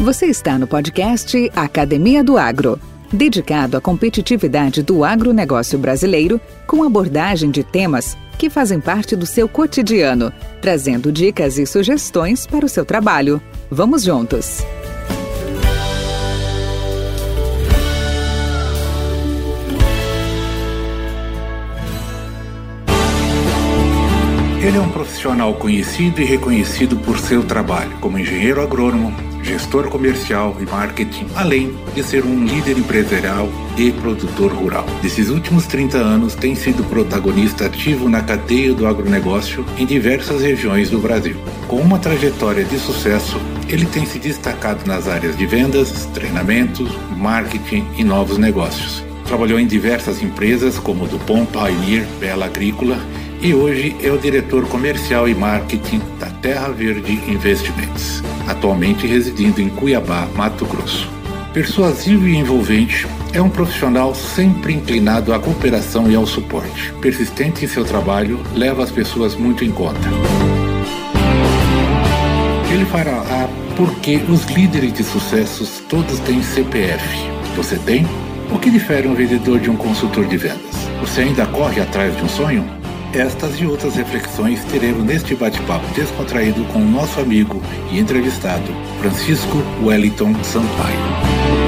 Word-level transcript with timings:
Você 0.00 0.24
está 0.26 0.58
no 0.58 0.66
podcast 0.66 1.52
Academia 1.54 2.24
do 2.24 2.38
Agro, 2.38 2.80
dedicado 3.12 3.76
à 3.76 3.82
competitividade 3.82 4.82
do 4.82 5.04
agronegócio 5.04 5.78
brasileiro, 5.78 6.40
com 6.66 6.82
abordagem 6.82 7.50
de 7.50 7.62
temas 7.62 8.16
que 8.38 8.48
fazem 8.48 8.80
parte 8.80 9.14
do 9.14 9.26
seu 9.26 9.46
cotidiano, 9.46 10.32
trazendo 10.62 11.12
dicas 11.12 11.58
e 11.58 11.66
sugestões 11.66 12.46
para 12.46 12.64
o 12.64 12.68
seu 12.68 12.82
trabalho. 12.82 13.42
Vamos 13.70 14.02
juntos! 14.02 14.64
Ele 24.62 24.78
é 24.78 24.80
um 24.80 24.90
profissional 24.90 25.54
conhecido 25.56 26.22
e 26.22 26.24
reconhecido 26.24 26.96
por 26.96 27.18
seu 27.18 27.44
trabalho 27.44 27.98
como 28.00 28.18
engenheiro 28.18 28.62
agrônomo, 28.62 29.29
gestor 29.42 29.88
comercial 29.88 30.56
e 30.60 30.64
marketing, 30.64 31.26
além 31.34 31.76
de 31.94 32.02
ser 32.02 32.24
um 32.24 32.44
líder 32.44 32.78
empresarial 32.78 33.48
e 33.76 33.90
produtor 33.92 34.52
rural. 34.52 34.86
Nesses 35.02 35.28
últimos 35.28 35.66
30 35.66 35.98
anos, 35.98 36.34
tem 36.34 36.54
sido 36.54 36.84
protagonista 36.84 37.66
ativo 37.66 38.08
na 38.08 38.22
cadeia 38.22 38.74
do 38.74 38.86
agronegócio 38.86 39.64
em 39.78 39.86
diversas 39.86 40.42
regiões 40.42 40.90
do 40.90 40.98
Brasil. 40.98 41.36
Com 41.66 41.80
uma 41.80 41.98
trajetória 41.98 42.64
de 42.64 42.78
sucesso, 42.78 43.40
ele 43.68 43.86
tem 43.86 44.04
se 44.04 44.18
destacado 44.18 44.86
nas 44.86 45.08
áreas 45.08 45.36
de 45.36 45.46
vendas, 45.46 46.06
treinamentos, 46.12 46.90
marketing 47.16 47.86
e 47.96 48.04
novos 48.04 48.38
negócios. 48.38 49.04
Trabalhou 49.24 49.60
em 49.60 49.66
diversas 49.66 50.20
empresas 50.22 50.78
como 50.78 51.06
Dupont, 51.06 51.46
Pioneer, 51.52 52.04
Bela 52.18 52.46
Agrícola 52.46 52.98
e 53.42 53.54
hoje 53.54 53.96
é 54.02 54.10
o 54.10 54.18
diretor 54.18 54.66
comercial 54.68 55.28
e 55.28 55.34
marketing 55.34 56.00
da 56.18 56.26
Terra 56.26 56.68
Verde 56.68 57.12
Investimentos, 57.26 58.22
atualmente 58.46 59.06
residindo 59.06 59.60
em 59.60 59.68
Cuiabá, 59.70 60.28
Mato 60.34 60.66
Grosso. 60.66 61.08
Persuasivo 61.54 62.28
e 62.28 62.36
envolvente, 62.36 63.06
é 63.32 63.40
um 63.40 63.48
profissional 63.48 64.14
sempre 64.14 64.74
inclinado 64.74 65.32
à 65.32 65.38
cooperação 65.38 66.10
e 66.10 66.14
ao 66.14 66.26
suporte. 66.26 66.92
Persistente 67.00 67.64
em 67.64 67.68
seu 67.68 67.84
trabalho, 67.84 68.40
leva 68.54 68.84
as 68.84 68.90
pessoas 68.90 69.34
muito 69.34 69.64
em 69.64 69.70
conta. 69.70 70.08
Ele 72.70 72.84
fará 72.84 73.48
porque 73.76 74.16
os 74.28 74.44
líderes 74.44 74.92
de 74.92 75.02
sucessos 75.02 75.82
todos 75.88 76.18
têm 76.20 76.42
CPF. 76.42 77.02
Você 77.56 77.76
tem? 77.78 78.06
O 78.52 78.58
que 78.58 78.70
difere 78.70 79.08
um 79.08 79.14
vendedor 79.14 79.58
de 79.58 79.70
um 79.70 79.76
consultor 79.76 80.26
de 80.26 80.36
vendas? 80.36 80.60
Você 81.00 81.22
ainda 81.22 81.46
corre 81.46 81.80
atrás 81.80 82.16
de 82.16 82.22
um 82.22 82.28
sonho? 82.28 82.79
Estas 83.12 83.58
e 83.60 83.66
outras 83.66 83.96
reflexões 83.96 84.64
teremos 84.66 85.04
neste 85.04 85.34
bate-papo 85.34 85.84
descontraído 85.94 86.64
com 86.66 86.78
o 86.78 86.88
nosso 86.88 87.20
amigo 87.20 87.60
e 87.90 87.98
entrevistado, 87.98 88.72
Francisco 89.00 89.58
Wellington 89.82 90.32
Sampaio. 90.44 91.59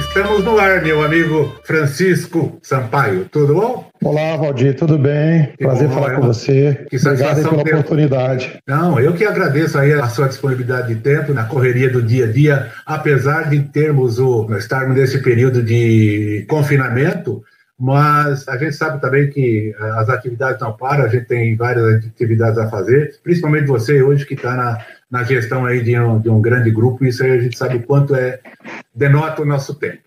Estamos 0.00 0.42
no 0.42 0.58
ar, 0.58 0.82
meu 0.82 1.04
amigo 1.04 1.54
Francisco 1.62 2.58
Sampaio. 2.62 3.26
Tudo 3.30 3.54
bom? 3.54 3.90
Olá, 4.02 4.34
Valdir, 4.34 4.74
tudo 4.74 4.98
bem? 4.98 5.52
Que 5.58 5.64
Prazer 5.64 5.88
bom, 5.88 5.94
falar 5.94 6.14
com 6.14 6.22
você. 6.22 6.86
Que 6.88 6.96
Obrigado 6.96 7.42
pela 7.42 7.62
ter... 7.62 7.74
oportunidade. 7.74 8.58
Não, 8.66 8.98
eu 8.98 9.12
que 9.12 9.24
agradeço 9.24 9.78
aí 9.78 9.92
a 9.92 10.08
sua 10.08 10.26
disponibilidade 10.26 10.94
de 10.94 11.00
tempo 11.00 11.34
na 11.34 11.44
correria 11.44 11.90
do 11.90 12.02
dia 12.02 12.24
a 12.24 12.32
dia, 12.32 12.72
apesar 12.86 13.50
de 13.50 13.60
termos 13.60 14.18
o 14.18 14.48
estarmos 14.56 14.96
nesse 14.96 15.22
período 15.22 15.62
de 15.62 16.46
confinamento, 16.48 17.44
mas 17.78 18.48
a 18.48 18.56
gente 18.56 18.74
sabe 18.74 19.00
também 19.00 19.28
que 19.28 19.74
as 19.78 20.08
atividades 20.08 20.60
não 20.60 20.72
param, 20.72 21.04
a 21.04 21.08
gente 21.08 21.26
tem 21.26 21.54
várias 21.56 22.04
atividades 22.06 22.58
a 22.58 22.68
fazer, 22.68 23.20
principalmente 23.22 23.66
você 23.66 24.02
hoje 24.02 24.24
que 24.24 24.34
está 24.34 24.54
na, 24.54 24.78
na 25.10 25.24
gestão 25.24 25.66
aí 25.66 25.82
de 25.82 25.98
um, 25.98 26.20
de 26.20 26.30
um 26.30 26.40
grande 26.40 26.70
grupo, 26.70 27.04
isso 27.04 27.22
aí 27.22 27.32
a 27.32 27.38
gente 27.38 27.58
sabe 27.58 27.76
o 27.76 27.82
quanto 27.82 28.14
é 28.14 28.38
denota 28.94 29.42
o 29.42 29.46
nosso 29.46 29.74
tempo. 29.74 29.98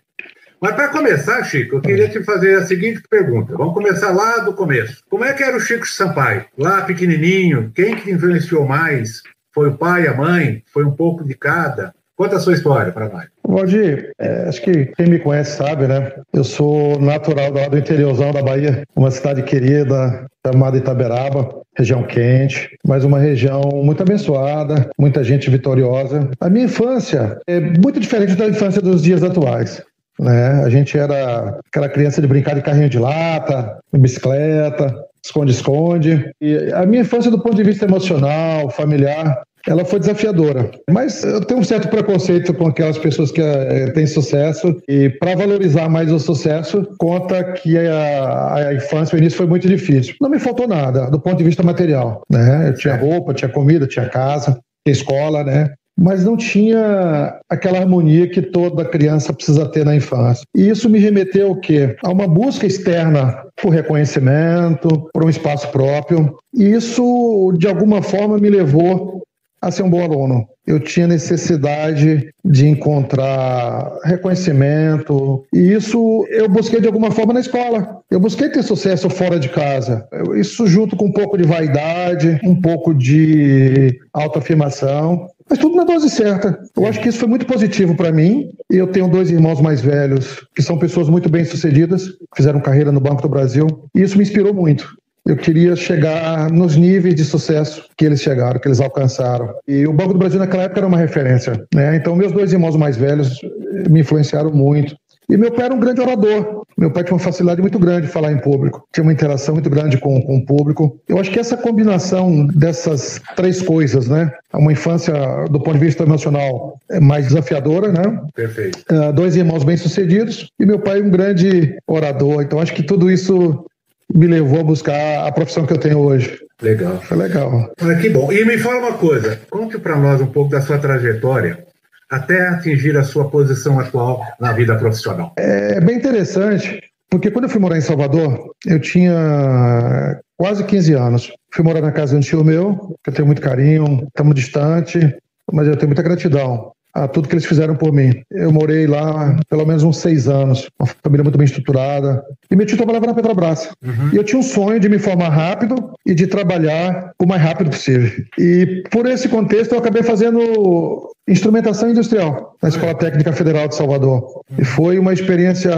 Mas 0.60 0.74
para 0.74 0.88
começar, 0.88 1.44
Chico, 1.44 1.76
eu 1.76 1.80
queria 1.82 2.08
te 2.08 2.24
fazer 2.24 2.56
a 2.56 2.64
seguinte 2.64 3.02
pergunta. 3.10 3.54
Vamos 3.54 3.74
começar 3.74 4.12
lá 4.12 4.38
do 4.38 4.54
começo. 4.54 5.02
Como 5.10 5.22
é 5.22 5.34
que 5.34 5.42
era 5.42 5.54
o 5.54 5.60
Chico 5.60 5.86
Sampaio? 5.86 6.46
Lá 6.56 6.80
pequenininho, 6.80 7.70
quem 7.74 7.94
que 7.96 8.10
influenciou 8.10 8.66
mais? 8.66 9.22
Foi 9.52 9.68
o 9.68 9.76
pai, 9.76 10.06
a 10.06 10.14
mãe? 10.14 10.62
Foi 10.72 10.84
um 10.84 10.92
pouco 10.92 11.22
de 11.22 11.34
cada? 11.34 11.92
Conta 12.16 12.36
a 12.36 12.40
sua 12.40 12.54
história 12.54 12.92
para 12.92 13.08
nós. 13.08 13.26
Valdir, 13.46 14.12
é, 14.18 14.48
acho 14.48 14.62
que 14.62 14.86
quem 14.86 15.06
me 15.06 15.18
conhece 15.18 15.56
sabe, 15.56 15.86
né? 15.86 16.12
Eu 16.32 16.44
sou 16.44 16.98
natural 17.00 17.50
do 17.52 17.76
interiorzão 17.76 18.32
da 18.32 18.42
Bahia, 18.42 18.84
uma 18.96 19.10
cidade 19.10 19.42
querida 19.42 20.26
chamada 20.46 20.76
Itaberaba, 20.76 21.60
região 21.76 22.02
quente, 22.04 22.76
mas 22.86 23.04
uma 23.04 23.18
região 23.18 23.62
muito 23.82 24.02
abençoada, 24.02 24.88
muita 24.98 25.24
gente 25.24 25.50
vitoriosa. 25.50 26.30
A 26.40 26.48
minha 26.48 26.66
infância 26.66 27.38
é 27.46 27.60
muito 27.60 27.98
diferente 27.98 28.34
da 28.34 28.46
infância 28.46 28.80
dos 28.80 29.02
dias 29.02 29.22
atuais. 29.22 29.82
Né? 30.18 30.62
A 30.64 30.70
gente 30.70 30.96
era 30.96 31.58
aquela 31.66 31.88
criança 31.88 32.20
de 32.20 32.26
brincar 32.26 32.54
de 32.54 32.62
carrinho 32.62 32.88
de 32.88 32.98
lata, 32.98 33.78
bicicleta, 33.92 34.94
esconde-esconde. 35.24 36.30
E 36.40 36.72
a 36.72 36.86
minha 36.86 37.02
infância, 37.02 37.30
do 37.30 37.42
ponto 37.42 37.56
de 37.56 37.64
vista 37.64 37.84
emocional, 37.84 38.70
familiar, 38.70 39.42
ela 39.66 39.84
foi 39.84 39.98
desafiadora. 39.98 40.70
Mas 40.90 41.22
eu 41.24 41.40
tenho 41.40 41.60
um 41.60 41.64
certo 41.64 41.88
preconceito 41.88 42.52
com 42.54 42.68
aquelas 42.68 42.98
pessoas 42.98 43.30
que 43.30 43.40
é, 43.40 43.90
têm 43.90 44.06
sucesso 44.06 44.76
e 44.88 45.08
para 45.10 45.34
valorizar 45.34 45.88
mais 45.88 46.12
o 46.12 46.18
sucesso, 46.18 46.86
conta 46.98 47.42
que 47.52 47.76
a, 47.78 48.54
a 48.54 48.74
infância, 48.74 49.16
o 49.16 49.18
início 49.18 49.38
foi 49.38 49.46
muito 49.46 49.68
difícil. 49.68 50.14
Não 50.20 50.30
me 50.30 50.38
faltou 50.38 50.68
nada 50.68 51.10
do 51.10 51.20
ponto 51.20 51.38
de 51.38 51.44
vista 51.44 51.62
material, 51.62 52.22
né? 52.30 52.68
Eu 52.68 52.74
tinha 52.74 52.96
roupa, 52.96 53.34
tinha 53.34 53.48
comida, 53.48 53.86
tinha 53.86 54.08
casa, 54.08 54.58
tinha 54.84 54.92
escola, 54.92 55.42
né? 55.42 55.70
mas 55.96 56.24
não 56.24 56.36
tinha 56.36 57.38
aquela 57.48 57.78
harmonia 57.78 58.28
que 58.28 58.42
toda 58.42 58.84
criança 58.84 59.32
precisa 59.32 59.66
ter 59.66 59.84
na 59.84 59.94
infância. 59.94 60.44
E 60.56 60.68
isso 60.68 60.90
me 60.90 60.98
remeteu 60.98 61.48
ao 61.48 61.60
quê? 61.60 61.96
A 62.04 62.10
uma 62.10 62.26
busca 62.26 62.66
externa 62.66 63.44
por 63.60 63.70
reconhecimento, 63.70 65.08
por 65.12 65.24
um 65.24 65.28
espaço 65.28 65.68
próprio. 65.68 66.34
E 66.52 66.64
isso, 66.64 67.52
de 67.56 67.68
alguma 67.68 68.02
forma, 68.02 68.38
me 68.38 68.50
levou 68.50 69.22
a 69.64 69.70
ser 69.70 69.82
um 69.82 69.90
bom 69.90 70.02
aluno. 70.02 70.46
Eu 70.66 70.80
tinha 70.80 71.06
necessidade 71.06 72.28
de 72.44 72.66
encontrar 72.66 73.98
reconhecimento, 74.04 75.44
e 75.52 75.72
isso 75.72 76.26
eu 76.30 76.48
busquei 76.48 76.80
de 76.80 76.86
alguma 76.86 77.10
forma 77.10 77.32
na 77.32 77.40
escola. 77.40 77.98
Eu 78.10 78.20
busquei 78.20 78.48
ter 78.48 78.62
sucesso 78.62 79.10
fora 79.10 79.38
de 79.38 79.48
casa. 79.48 80.06
Isso 80.36 80.66
junto 80.66 80.96
com 80.96 81.06
um 81.06 81.12
pouco 81.12 81.36
de 81.36 81.44
vaidade, 81.44 82.40
um 82.44 82.60
pouco 82.60 82.94
de 82.94 83.98
autoafirmação. 84.12 85.28
Mas 85.48 85.58
tudo 85.58 85.76
na 85.76 85.84
dose 85.84 86.08
certa. 86.08 86.58
Eu 86.74 86.86
acho 86.86 87.00
que 87.00 87.08
isso 87.08 87.18
foi 87.18 87.28
muito 87.28 87.44
positivo 87.44 87.94
para 87.94 88.10
mim. 88.10 88.50
Eu 88.70 88.86
tenho 88.86 89.08
dois 89.08 89.30
irmãos 89.30 89.60
mais 89.60 89.82
velhos 89.82 90.46
que 90.54 90.62
são 90.62 90.78
pessoas 90.78 91.08
muito 91.08 91.28
bem-sucedidas, 91.28 92.08
fizeram 92.34 92.60
carreira 92.60 92.90
no 92.90 93.00
Banco 93.00 93.20
do 93.20 93.28
Brasil, 93.28 93.66
e 93.94 94.00
isso 94.00 94.16
me 94.16 94.24
inspirou 94.24 94.54
muito 94.54 94.96
eu 95.26 95.36
queria 95.36 95.74
chegar 95.74 96.50
nos 96.50 96.76
níveis 96.76 97.14
de 97.14 97.24
sucesso 97.24 97.84
que 97.96 98.04
eles 98.04 98.20
chegaram, 98.20 98.60
que 98.60 98.68
eles 98.68 98.80
alcançaram. 98.80 99.54
E 99.66 99.86
o 99.86 99.92
Banco 99.92 100.12
do 100.12 100.18
Brasil 100.18 100.38
naquela 100.38 100.64
época 100.64 100.80
era 100.80 100.86
uma 100.86 100.98
referência. 100.98 101.64
Né? 101.74 101.96
Então, 101.96 102.14
meus 102.14 102.32
dois 102.32 102.52
irmãos 102.52 102.76
mais 102.76 102.96
velhos 102.96 103.40
me 103.88 104.00
influenciaram 104.00 104.50
muito. 104.50 104.94
E 105.28 105.36
meu 105.36 105.50
pai 105.50 105.66
era 105.66 105.74
um 105.74 105.80
grande 105.80 106.00
orador. 106.00 106.64
Meu 106.76 106.90
pai 106.90 107.04
tinha 107.04 107.14
uma 107.14 107.20
facilidade 107.20 107.60
muito 107.62 107.78
grande 107.78 108.08
de 108.08 108.12
falar 108.12 108.32
em 108.32 108.38
público, 108.38 108.84
tinha 108.92 109.04
uma 109.04 109.12
interação 109.12 109.54
muito 109.54 109.70
grande 109.70 109.96
com, 109.96 110.20
com 110.20 110.38
o 110.38 110.44
público. 110.44 111.00
Eu 111.08 111.18
acho 111.18 111.30
que 111.30 111.38
essa 111.38 111.56
combinação 111.56 112.46
dessas 112.46 113.20
três 113.36 113.62
coisas, 113.62 114.08
né? 114.08 114.32
Uma 114.52 114.72
infância, 114.72 115.14
do 115.50 115.60
ponto 115.60 115.78
de 115.78 115.84
vista 115.84 116.02
emocional, 116.02 116.78
é 116.90 116.98
mais 116.98 117.28
desafiadora, 117.28 117.92
né? 117.92 118.20
Perfeito. 118.34 118.84
Uh, 118.90 119.12
dois 119.12 119.36
irmãos 119.36 119.62
bem-sucedidos 119.62 120.48
e 120.58 120.66
meu 120.66 120.80
pai 120.80 121.00
um 121.00 121.10
grande 121.10 121.78
orador. 121.86 122.42
Então, 122.42 122.58
acho 122.58 122.74
que 122.74 122.82
tudo 122.82 123.08
isso 123.08 123.64
me 124.12 124.26
levou 124.26 124.60
a 124.60 124.64
buscar 124.64 125.26
a 125.26 125.32
profissão 125.32 125.66
que 125.66 125.72
eu 125.72 125.78
tenho 125.78 125.98
hoje. 125.98 126.38
Legal. 126.62 127.00
Foi 127.02 127.16
legal. 127.16 127.72
Ah, 127.80 127.94
que 127.96 128.08
bom. 128.08 128.32
E 128.32 128.44
me 128.44 128.58
fala 128.58 128.78
uma 128.78 128.98
coisa, 128.98 129.40
conte 129.50 129.78
para 129.78 129.96
nós 129.96 130.20
um 130.20 130.26
pouco 130.26 130.50
da 130.50 130.60
sua 130.60 130.78
trajetória 130.78 131.64
até 132.10 132.48
atingir 132.48 132.96
a 132.96 133.02
sua 133.02 133.28
posição 133.28 133.80
atual 133.80 134.22
na 134.38 134.52
vida 134.52 134.76
profissional. 134.76 135.32
É 135.36 135.80
bem 135.80 135.96
interessante, 135.96 136.80
porque 137.10 137.30
quando 137.30 137.44
eu 137.44 137.50
fui 137.50 137.60
morar 137.60 137.76
em 137.76 137.80
Salvador, 137.80 138.52
eu 138.66 138.78
tinha 138.78 140.20
quase 140.36 140.64
15 140.64 140.92
anos. 140.94 141.32
Fui 141.52 141.64
morar 141.64 141.80
na 141.80 141.92
casa 141.92 142.12
de 142.12 142.18
um 142.18 142.20
tio 142.20 142.44
meu, 142.44 142.94
que 143.02 143.10
eu 143.10 143.14
tenho 143.14 143.26
muito 143.26 143.42
carinho, 143.42 144.06
estamos 144.06 144.34
distante, 144.34 145.16
mas 145.52 145.66
eu 145.66 145.76
tenho 145.76 145.88
muita 145.88 146.02
gratidão 146.02 146.73
a 146.94 147.08
tudo 147.08 147.28
que 147.28 147.34
eles 147.34 147.44
fizeram 147.44 147.74
por 147.74 147.92
mim. 147.92 148.22
Eu 148.30 148.52
morei 148.52 148.86
lá 148.86 149.36
pelo 149.48 149.66
menos 149.66 149.82
uns 149.82 149.96
seis 149.98 150.28
anos, 150.28 150.68
uma 150.78 150.88
família 151.02 151.24
muito 151.24 151.36
bem 151.36 151.44
estruturada. 151.44 152.22
E 152.50 152.56
meu 152.56 152.64
tio 152.64 152.76
trabalhava 152.76 153.06
na 153.06 153.14
Petrobras. 153.14 153.68
Uhum. 153.82 154.10
E 154.12 154.16
eu 154.16 154.24
tinha 154.24 154.38
um 154.38 154.42
sonho 154.42 154.78
de 154.78 154.88
me 154.88 154.98
formar 154.98 155.30
rápido 155.30 155.92
e 156.06 156.14
de 156.14 156.26
trabalhar 156.26 157.12
o 157.18 157.26
mais 157.26 157.42
rápido 157.42 157.70
possível. 157.70 158.10
E 158.38 158.84
por 158.90 159.06
esse 159.06 159.28
contexto 159.28 159.72
eu 159.72 159.78
acabei 159.78 160.02
fazendo 160.02 161.10
instrumentação 161.26 161.90
industrial 161.90 162.56
na 162.62 162.68
Escola 162.68 162.94
Técnica 162.94 163.32
Federal 163.32 163.68
de 163.68 163.74
Salvador. 163.74 164.42
E 164.58 164.64
foi 164.64 164.98
uma 164.98 165.12
experiência 165.12 165.72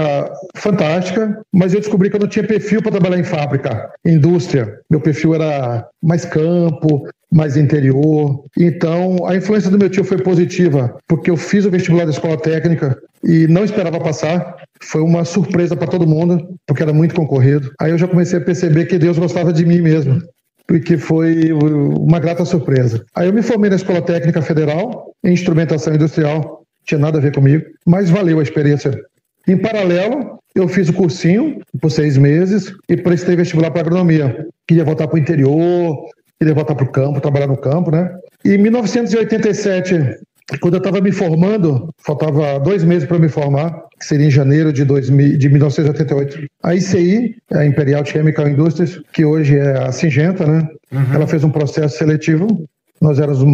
fantástica, 0.57 1.41
mas 1.53 1.73
eu 1.73 1.81
descobri 1.81 2.11
que 2.11 2.17
eu 2.17 2.21
não 2.21 2.29
tinha 2.29 2.47
perfil 2.47 2.83
para 2.83 2.93
trabalhar 2.93 3.19
em 3.19 3.25
fábrica, 3.25 3.91
indústria. 4.05 4.81
Meu 4.91 5.01
perfil 5.01 5.35
era 5.35 5.87
mais 6.03 6.25
campo, 6.25 7.09
mais 7.33 7.57
interior. 7.57 8.45
Então, 8.59 9.27
a 9.27 9.37
influência 9.37 9.71
do 9.71 9.79
meu 9.79 9.91
tio 9.91 10.05
foi 10.05 10.19
positiva, 10.19 10.97
porque 11.07 11.31
eu 11.31 11.37
fiz 11.37 11.65
o 11.65 11.71
vestibular 11.71 12.05
da 12.05 12.11
escola 12.11 12.37
técnica 12.37 12.99
e 13.23 13.47
não 13.47 13.65
esperava 13.65 14.01
passar. 14.01 14.57
Foi 14.81 15.01
uma 15.01 15.25
surpresa 15.25 15.77
para 15.77 15.89
todo 15.89 16.07
mundo, 16.07 16.55
porque 16.67 16.83
era 16.83 16.93
muito 16.93 17.15
concorrido. 17.15 17.73
Aí 17.81 17.91
eu 17.91 17.99
já 17.99 18.07
comecei 18.09 18.39
a 18.39 18.43
perceber 18.43 18.87
que 18.87 18.99
Deus 18.99 19.19
gostava 19.19 19.53
de 19.53 19.65
mim 19.65 19.81
mesmo 19.81 20.21
porque 20.67 20.99
foi 20.99 21.53
uma 21.53 22.19
grata 22.19 22.45
surpresa. 22.45 23.05
Aí 23.15 23.29
eu 23.29 23.33
me 23.33 23.43
formei 23.43 23.71
na 23.71 23.77
Escola 23.77 24.03
Técnica 24.03 24.43
Federal 24.43 25.13
em 25.25 25.33
Instrumentação 25.33 25.95
Industrial, 25.95 26.63
tinha 26.85 26.99
nada 26.99 27.19
a 27.19 27.21
ver 27.21 27.35
comigo, 27.35 27.65
mas 27.85 28.11
valeu 28.11 28.41
a 28.41 28.43
experiência. 28.43 28.99
Em 29.47 29.57
paralelo, 29.57 30.39
eu 30.55 30.67
fiz 30.67 30.89
o 30.89 30.93
cursinho 30.93 31.61
por 31.81 31.91
seis 31.91 32.17
meses 32.17 32.73
e 32.89 32.97
prestei 32.97 33.37
vestibular 33.37 33.71
para 33.71 33.83
agronomia. 33.83 34.47
Queria 34.67 34.85
voltar 34.85 35.07
para 35.07 35.17
o 35.17 35.19
interior, 35.19 35.97
queria 36.39 36.55
voltar 36.55 36.75
para 36.75 36.85
o 36.85 36.91
campo, 36.91 37.21
trabalhar 37.21 37.47
no 37.47 37.57
campo, 37.57 37.91
né? 37.91 38.11
E 38.45 38.55
em 38.55 38.59
1987, 38.59 40.19
quando 40.61 40.75
eu 40.75 40.79
estava 40.79 41.01
me 41.01 41.11
formando, 41.11 41.93
faltava 41.99 42.61
dois 42.61 42.85
meses 42.85 43.07
para 43.09 43.19
me 43.19 43.29
formar, 43.29 43.83
que 43.99 44.07
seria 44.07 44.27
em 44.27 44.31
janeiro 44.31 44.73
de, 44.73 44.85
2000, 44.85 45.39
de 45.39 45.49
1988. 45.49 46.47
A 46.63 46.75
ICI, 46.75 47.37
a 47.53 47.67
Imperial 47.67 48.05
Chemical 48.05 48.49
Industries, 48.49 49.01
que 49.13 49.25
hoje 49.25 49.59
é 49.59 49.77
a 49.79 49.91
Singenta, 49.91 50.47
né? 50.47 50.69
Uhum. 50.93 51.15
Ela 51.15 51.27
fez 51.27 51.43
um 51.43 51.51
processo 51.51 51.99
seletivo. 51.99 52.65
Nós 53.01 53.19
éramos 53.19 53.45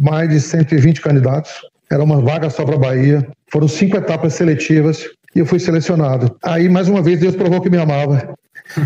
mais 0.00 0.28
de 0.28 0.40
120 0.40 1.00
candidatos. 1.00 1.52
Era 1.90 2.02
uma 2.02 2.20
vaga 2.20 2.48
só 2.48 2.64
para 2.64 2.76
a 2.76 2.78
Bahia. 2.78 3.26
Foram 3.50 3.66
cinco 3.66 3.96
etapas 3.96 4.34
seletivas 4.34 5.04
e 5.34 5.40
eu 5.40 5.46
fui 5.46 5.58
selecionado. 5.58 6.36
Aí, 6.42 6.68
mais 6.68 6.88
uma 6.88 7.02
vez, 7.02 7.18
Deus 7.20 7.34
provou 7.34 7.60
que 7.60 7.70
me 7.70 7.78
amava. 7.78 8.34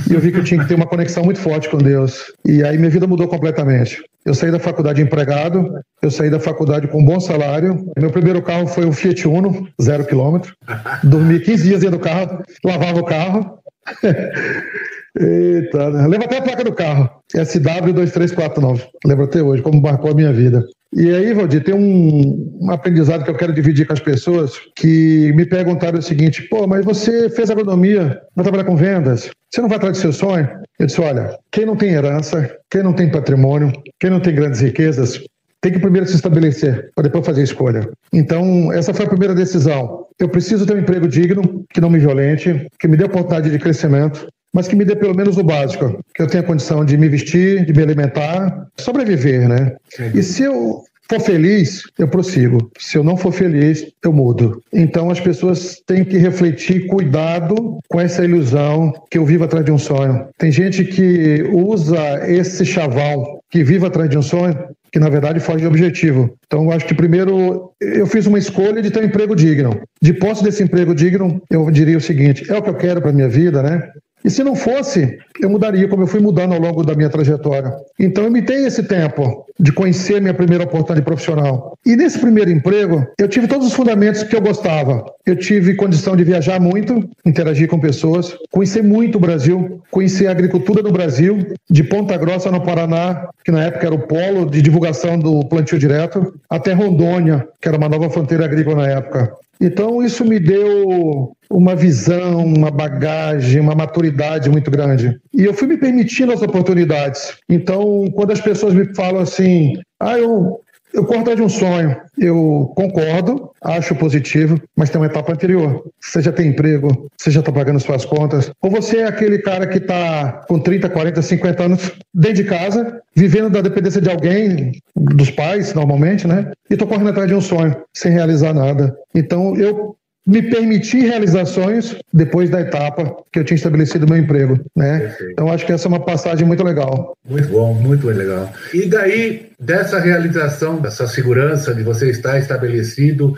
E 0.08 0.14
eu 0.14 0.20
vi 0.20 0.30
que 0.30 0.38
eu 0.38 0.44
tinha 0.44 0.60
que 0.60 0.68
ter 0.68 0.74
uma 0.74 0.86
conexão 0.86 1.24
muito 1.24 1.40
forte 1.40 1.68
com 1.68 1.78
Deus. 1.78 2.32
E 2.46 2.62
aí 2.62 2.76
minha 2.76 2.90
vida 2.90 3.06
mudou 3.06 3.26
completamente. 3.28 4.02
Eu 4.24 4.34
saí 4.34 4.50
da 4.50 4.58
faculdade 4.58 5.00
empregado, 5.00 5.72
eu 6.02 6.10
saí 6.10 6.28
da 6.28 6.38
faculdade 6.38 6.86
com 6.88 7.00
um 7.00 7.04
bom 7.04 7.18
salário. 7.18 7.90
Meu 7.98 8.10
primeiro 8.10 8.42
carro 8.42 8.66
foi 8.66 8.84
um 8.84 8.92
Fiat 8.92 9.26
Uno, 9.26 9.68
zero 9.80 10.04
quilômetro. 10.04 10.54
Dormi 11.02 11.40
15 11.40 11.62
dias 11.62 11.80
dentro 11.80 11.98
do 11.98 12.02
carro, 12.02 12.42
lavava 12.64 13.00
o 13.00 13.04
carro. 13.04 13.58
Eita, 15.18 15.90
né? 15.90 16.06
lembro 16.06 16.26
até 16.26 16.38
a 16.38 16.42
placa 16.42 16.62
do 16.62 16.72
carro. 16.72 17.10
SW2349. 17.34 18.86
Lembro 19.04 19.24
até 19.24 19.42
hoje, 19.42 19.62
como 19.62 19.80
marcou 19.80 20.10
a 20.10 20.14
minha 20.14 20.32
vida. 20.32 20.64
E 20.92 21.08
aí, 21.14 21.32
Valdir, 21.32 21.62
tem 21.62 21.74
um, 21.74 22.58
um, 22.60 22.70
aprendizado 22.70 23.22
que 23.22 23.30
eu 23.30 23.36
quero 23.36 23.52
dividir 23.52 23.86
com 23.86 23.92
as 23.92 24.00
pessoas 24.00 24.54
que 24.74 25.32
me 25.36 25.46
perguntaram 25.46 25.98
o 25.98 26.02
seguinte: 26.02 26.42
pô, 26.48 26.66
mas 26.66 26.84
você 26.84 27.30
fez 27.30 27.48
agronomia, 27.48 28.20
vai 28.34 28.42
trabalhar 28.42 28.64
com 28.64 28.74
vendas, 28.74 29.30
você 29.48 29.60
não 29.60 29.68
vai 29.68 29.78
atrás 29.78 29.96
do 29.96 30.00
seu 30.00 30.12
sonho? 30.12 30.48
Eu 30.78 30.86
disse: 30.86 31.00
olha, 31.00 31.38
quem 31.52 31.64
não 31.64 31.76
tem 31.76 31.90
herança, 31.90 32.56
quem 32.68 32.82
não 32.82 32.92
tem 32.92 33.08
patrimônio, 33.08 33.72
quem 34.00 34.10
não 34.10 34.18
tem 34.18 34.34
grandes 34.34 34.60
riquezas, 34.60 35.20
tem 35.60 35.72
que 35.72 35.78
primeiro 35.78 36.08
se 36.08 36.16
estabelecer, 36.16 36.90
para 36.94 37.04
depois 37.04 37.24
fazer 37.24 37.42
a 37.42 37.44
escolha. 37.44 37.88
Então, 38.12 38.72
essa 38.72 38.92
foi 38.92 39.06
a 39.06 39.08
primeira 39.08 39.34
decisão. 39.34 40.06
Eu 40.18 40.28
preciso 40.28 40.66
ter 40.66 40.74
um 40.74 40.80
emprego 40.80 41.06
digno, 41.06 41.64
que 41.72 41.80
não 41.80 41.90
me 41.90 41.98
violente, 41.98 42.66
que 42.78 42.88
me 42.88 42.96
dê 42.96 43.04
oportunidade 43.04 43.50
de 43.50 43.58
crescimento, 43.58 44.26
mas 44.52 44.66
que 44.68 44.76
me 44.76 44.84
dê 44.84 44.96
pelo 44.96 45.14
menos 45.14 45.36
o 45.38 45.44
básico, 45.44 46.02
que 46.14 46.22
eu 46.22 46.26
tenha 46.26 46.42
condição 46.42 46.84
de 46.84 46.96
me 46.96 47.08
vestir, 47.08 47.64
de 47.64 47.72
me 47.72 47.82
alimentar, 47.82 48.66
sobreviver, 48.76 49.48
né? 49.48 49.76
E 50.14 50.22
se 50.22 50.42
eu 50.42 50.82
for 51.08 51.20
feliz, 51.20 51.82
eu 51.98 52.06
prossigo. 52.06 52.70
Se 52.78 52.96
eu 52.96 53.02
não 53.02 53.16
for 53.16 53.32
feliz, 53.32 53.84
eu 54.04 54.12
mudo. 54.12 54.62
Então 54.72 55.10
as 55.10 55.18
pessoas 55.18 55.80
têm 55.84 56.04
que 56.04 56.16
refletir, 56.16 56.86
cuidado 56.86 57.78
com 57.88 58.00
essa 58.00 58.24
ilusão 58.24 58.92
que 59.10 59.18
eu 59.18 59.26
vivo 59.26 59.44
atrás 59.44 59.64
de 59.64 59.72
um 59.72 59.78
sonho. 59.78 60.26
Tem 60.38 60.52
gente 60.52 60.84
que 60.84 61.42
usa 61.52 61.98
esse 62.30 62.64
chaval 62.64 63.42
que 63.50 63.64
vive 63.64 63.86
atrás 63.86 64.08
de 64.08 64.16
um 64.16 64.22
sonho 64.22 64.56
que 64.92 64.98
na 64.98 65.08
verdade 65.08 65.40
foge 65.40 65.62
do 65.62 65.68
objetivo. 65.68 66.34
Então, 66.46 66.64
eu 66.64 66.72
acho 66.72 66.86
que 66.86 66.94
primeiro 66.94 67.72
eu 67.80 68.06
fiz 68.06 68.26
uma 68.26 68.38
escolha 68.38 68.82
de 68.82 68.90
ter 68.90 69.00
um 69.00 69.06
emprego 69.06 69.36
digno. 69.36 69.80
De 70.02 70.12
posse 70.12 70.42
desse 70.42 70.62
emprego 70.62 70.94
digno, 70.94 71.40
eu 71.50 71.70
diria 71.70 71.96
o 71.96 72.00
seguinte: 72.00 72.50
é 72.50 72.56
o 72.56 72.62
que 72.62 72.70
eu 72.70 72.74
quero 72.74 73.00
para 73.00 73.12
minha 73.12 73.28
vida, 73.28 73.62
né? 73.62 73.88
E 74.24 74.30
se 74.30 74.44
não 74.44 74.54
fosse, 74.54 75.18
eu 75.40 75.48
mudaria 75.48 75.88
como 75.88 76.02
eu 76.02 76.06
fui 76.06 76.20
mudando 76.20 76.52
ao 76.52 76.60
longo 76.60 76.84
da 76.84 76.94
minha 76.94 77.08
trajetória. 77.08 77.72
Então 77.98 78.24
eu 78.24 78.30
me 78.30 78.40
dei 78.40 78.66
esse 78.66 78.82
tempo 78.82 79.46
de 79.58 79.72
conhecer 79.72 80.20
minha 80.20 80.34
primeira 80.34 80.64
oportunidade 80.64 81.04
profissional. 81.04 81.78
E 81.84 81.96
nesse 81.96 82.18
primeiro 82.18 82.50
emprego, 82.50 83.06
eu 83.18 83.28
tive 83.28 83.46
todos 83.46 83.66
os 83.66 83.72
fundamentos 83.72 84.22
que 84.22 84.36
eu 84.36 84.40
gostava. 84.40 85.04
Eu 85.24 85.36
tive 85.36 85.74
condição 85.74 86.16
de 86.16 86.24
viajar 86.24 86.60
muito, 86.60 87.08
interagir 87.24 87.68
com 87.68 87.78
pessoas, 87.78 88.36
conhecer 88.50 88.82
muito 88.82 89.16
o 89.16 89.20
Brasil, 89.20 89.80
conhecer 89.90 90.26
a 90.26 90.32
agricultura 90.32 90.82
do 90.82 90.92
Brasil, 90.92 91.38
de 91.68 91.84
Ponta 91.84 92.16
Grossa, 92.16 92.50
no 92.50 92.62
Paraná, 92.62 93.28
que 93.44 93.50
na 93.50 93.64
época 93.64 93.86
era 93.86 93.94
o 93.94 94.06
polo 94.06 94.46
de 94.46 94.60
divulgação 94.62 95.18
do 95.18 95.46
plantio 95.46 95.78
direto, 95.78 96.34
até 96.48 96.72
Rondônia, 96.72 97.46
que 97.60 97.68
era 97.68 97.76
uma 97.76 97.88
nova 97.88 98.10
fronteira 98.10 98.44
agrícola 98.44 98.76
na 98.82 98.88
época. 98.88 99.32
Então, 99.60 100.02
isso 100.02 100.24
me 100.24 100.40
deu 100.40 101.34
uma 101.50 101.76
visão, 101.76 102.44
uma 102.44 102.70
bagagem, 102.70 103.60
uma 103.60 103.74
maturidade 103.74 104.48
muito 104.48 104.70
grande. 104.70 105.20
E 105.34 105.44
eu 105.44 105.52
fui 105.52 105.68
me 105.68 105.76
permitindo 105.76 106.32
as 106.32 106.40
oportunidades. 106.40 107.36
Então, 107.48 108.06
quando 108.14 108.30
as 108.30 108.40
pessoas 108.40 108.72
me 108.72 108.94
falam 108.94 109.20
assim, 109.20 109.74
ah, 109.98 110.18
eu, 110.18 110.60
eu 110.92 111.04
corro 111.04 111.20
atrás 111.20 111.36
de 111.36 111.42
um 111.42 111.48
sonho, 111.48 111.96
eu 112.18 112.72
concordo, 112.76 113.50
acho 113.62 113.94
positivo, 113.94 114.60
mas 114.76 114.90
tem 114.90 115.00
uma 115.00 115.06
etapa 115.06 115.32
anterior. 115.32 115.84
Você 116.00 116.20
já 116.20 116.32
tem 116.32 116.48
emprego, 116.48 117.08
você 117.16 117.30
já 117.30 117.40
está 117.40 117.52
pagando 117.52 117.80
suas 117.80 118.04
contas, 118.04 118.50
ou 118.60 118.70
você 118.70 118.98
é 118.98 119.06
aquele 119.06 119.38
cara 119.38 119.66
que 119.66 119.78
está 119.78 120.44
com 120.48 120.58
30, 120.58 120.88
40, 120.88 121.22
50 121.22 121.62
anos 121.62 121.92
dentro 122.12 122.42
de 122.42 122.44
casa, 122.44 123.00
vivendo 123.14 123.50
da 123.50 123.60
dependência 123.60 124.00
de 124.00 124.10
alguém, 124.10 124.72
dos 124.96 125.30
pais, 125.30 125.74
normalmente, 125.74 126.26
né? 126.26 126.50
E 126.68 126.74
estou 126.74 126.88
correndo 126.88 127.10
atrás 127.10 127.28
de 127.28 127.34
um 127.34 127.40
sonho, 127.40 127.76
sem 127.94 128.12
realizar 128.12 128.52
nada. 128.52 128.94
Então, 129.14 129.56
eu 129.56 129.96
me 130.26 130.42
permitir 130.42 131.02
realizações 131.02 131.96
depois 132.12 132.50
da 132.50 132.60
etapa 132.60 133.16
que 133.32 133.38
eu 133.38 133.44
tinha 133.44 133.56
estabelecido 133.56 134.06
meu 134.06 134.18
emprego, 134.18 134.58
né? 134.76 135.00
Perfeito. 135.00 135.32
Então 135.32 135.50
acho 135.50 135.66
que 135.66 135.72
essa 135.72 135.86
é 135.86 135.90
uma 135.90 136.04
passagem 136.04 136.46
muito 136.46 136.62
legal. 136.62 137.16
Muito 137.28 137.48
bom, 137.48 137.74
muito 137.74 138.06
legal. 138.06 138.52
E 138.72 138.86
daí 138.86 139.50
dessa 139.58 139.98
realização, 139.98 140.76
dessa 140.80 141.06
segurança 141.06 141.74
de 141.74 141.82
você 141.82 142.10
estar 142.10 142.38
estabelecido, 142.38 143.34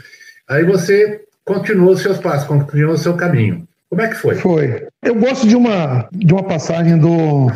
aí 0.49 0.65
você 0.65 1.21
continuou 1.45 1.97
seus 1.97 2.19
passos, 2.19 2.47
continuou 2.47 2.99
seu 2.99 3.15
caminho. 3.15 3.67
Como 3.89 4.03
é 4.03 4.09
que 4.09 4.17
foi? 4.17 4.35
Foi. 4.37 4.87
Eu 5.05 5.15
gosto 5.15 5.47
de 5.47 5.55
uma 5.55 6.09
de 6.13 6.33
uma 6.33 6.43
passagem 6.43 6.99
do 6.99 7.49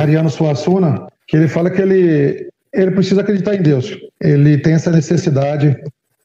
Ariano 0.00 0.28
Suassuna, 0.28 1.06
que 1.26 1.36
ele 1.36 1.48
fala 1.48 1.70
que 1.70 1.80
ele 1.80 2.48
ele 2.72 2.90
precisa 2.90 3.22
acreditar 3.22 3.54
em 3.54 3.62
Deus. 3.62 3.96
Ele 4.20 4.58
tem 4.58 4.74
essa 4.74 4.90
necessidade. 4.90 5.76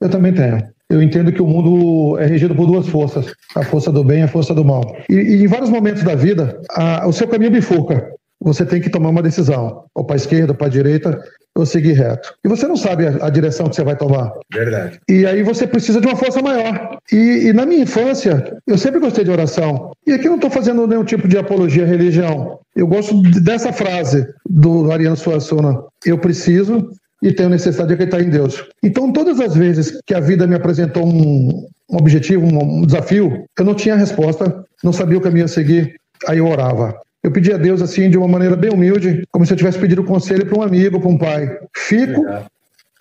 Eu 0.02 0.10
também 0.10 0.34
tenho 0.34 0.75
eu 0.90 1.02
entendo 1.02 1.32
que 1.32 1.42
o 1.42 1.48
mundo 1.48 2.18
é 2.20 2.26
regido 2.26 2.56
por 2.56 2.68
duas 2.68 2.88
forças, 2.88 3.34
a 3.56 3.64
força 3.64 3.92
do 3.92 4.04
bem 4.04 4.20
e 4.20 4.24
a 4.24 4.28
força 4.28 4.54
do 4.54 4.64
mal. 4.64 4.96
E, 5.10 5.16
e 5.16 5.44
em 5.44 5.48
vários 5.48 5.70
momentos 5.70 6.04
da 6.04 6.16
vida, 6.16 6.60
a, 6.72 7.08
o 7.08 7.14
seu 7.14 7.28
caminho 7.28 7.52
bifurca. 7.52 8.14
Você 8.42 8.66
tem 8.66 8.82
que 8.82 8.90
tomar 8.90 9.10
uma 9.10 9.24
decisão, 9.24 9.86
ou 9.96 10.04
para 10.04 10.16
a 10.16 10.18
esquerda, 10.18 10.52
ou 10.52 10.58
para 10.58 10.68
a 10.68 10.70
direita, 10.70 11.20
ou 11.58 11.66
seguir 11.66 11.94
reto. 11.94 12.34
E 12.44 12.50
você 12.50 12.68
não 12.68 12.76
sabe 12.76 13.08
a, 13.08 13.26
a, 13.26 13.30
direção 13.30 13.68
que 13.68 13.76
você 13.76 13.84
vai 13.84 13.96
tomar. 13.96 14.32
Verdade. 14.54 15.00
E 15.10 15.26
aí 15.26 15.42
você 15.42 15.66
precisa 15.66 16.02
de 16.02 16.06
uma 16.06 16.18
força 16.18 16.42
maior. 16.42 17.00
E, 17.12 17.48
e 17.48 17.54
na 17.54 17.66
minha 17.66 17.84
infância, 17.84 18.58
eu 18.68 18.78
sempre 18.78 19.00
gostei 19.00 19.24
de 19.24 19.32
oração. 19.32 19.92
E 20.06 20.12
aqui 20.12 20.28
não 20.28 20.36
estou 20.36 20.52
fazendo 20.52 20.86
nenhum 20.86 21.06
tipo 21.06 21.28
de 21.28 21.38
apologia 21.38 21.86
à 21.86 21.88
religião. 21.88 22.60
Eu 22.76 22.86
gosto 22.88 23.22
dessa 23.42 23.72
frase 23.72 24.28
do 24.48 24.92
Ariano 24.92 25.16
Suassuna. 25.16 25.82
Eu 26.06 26.18
preciso 26.18 26.92
e 27.26 27.34
tenho 27.34 27.50
necessidade 27.50 27.88
de 27.88 27.94
acreditar 27.96 28.22
em 28.22 28.30
Deus. 28.30 28.64
Então, 28.84 29.12
todas 29.12 29.40
as 29.40 29.56
vezes 29.56 30.00
que 30.06 30.14
a 30.14 30.20
vida 30.20 30.46
me 30.46 30.54
apresentou 30.54 31.08
um, 31.08 31.68
um 31.90 31.98
objetivo, 31.98 32.46
um, 32.46 32.82
um 32.82 32.86
desafio, 32.86 33.44
eu 33.58 33.66
não 33.66 33.74
tinha 33.74 33.96
resposta, 33.96 34.64
não 34.84 34.94
sabia 34.94 35.18
o 35.18 35.22
caminho 35.22 35.46
a 35.46 35.48
seguir, 35.48 35.96
aí 36.28 36.38
eu 36.38 36.48
orava. 36.48 36.96
Eu 37.24 37.32
pedi 37.32 37.52
a 37.52 37.58
Deus 37.58 37.82
assim 37.82 38.12
de 38.12 38.18
uma 38.18 38.28
maneira 38.28 38.56
bem 38.56 38.70
humilde, 38.70 39.24
como 39.32 39.44
se 39.44 39.52
eu 39.54 39.58
tivesse 39.58 39.80
pedido 39.80 40.04
conselho 40.04 40.46
para 40.46 40.60
um 40.60 40.62
amigo, 40.62 41.00
para 41.00 41.10
um 41.10 41.18
pai. 41.18 41.58
Fico, 41.76 42.24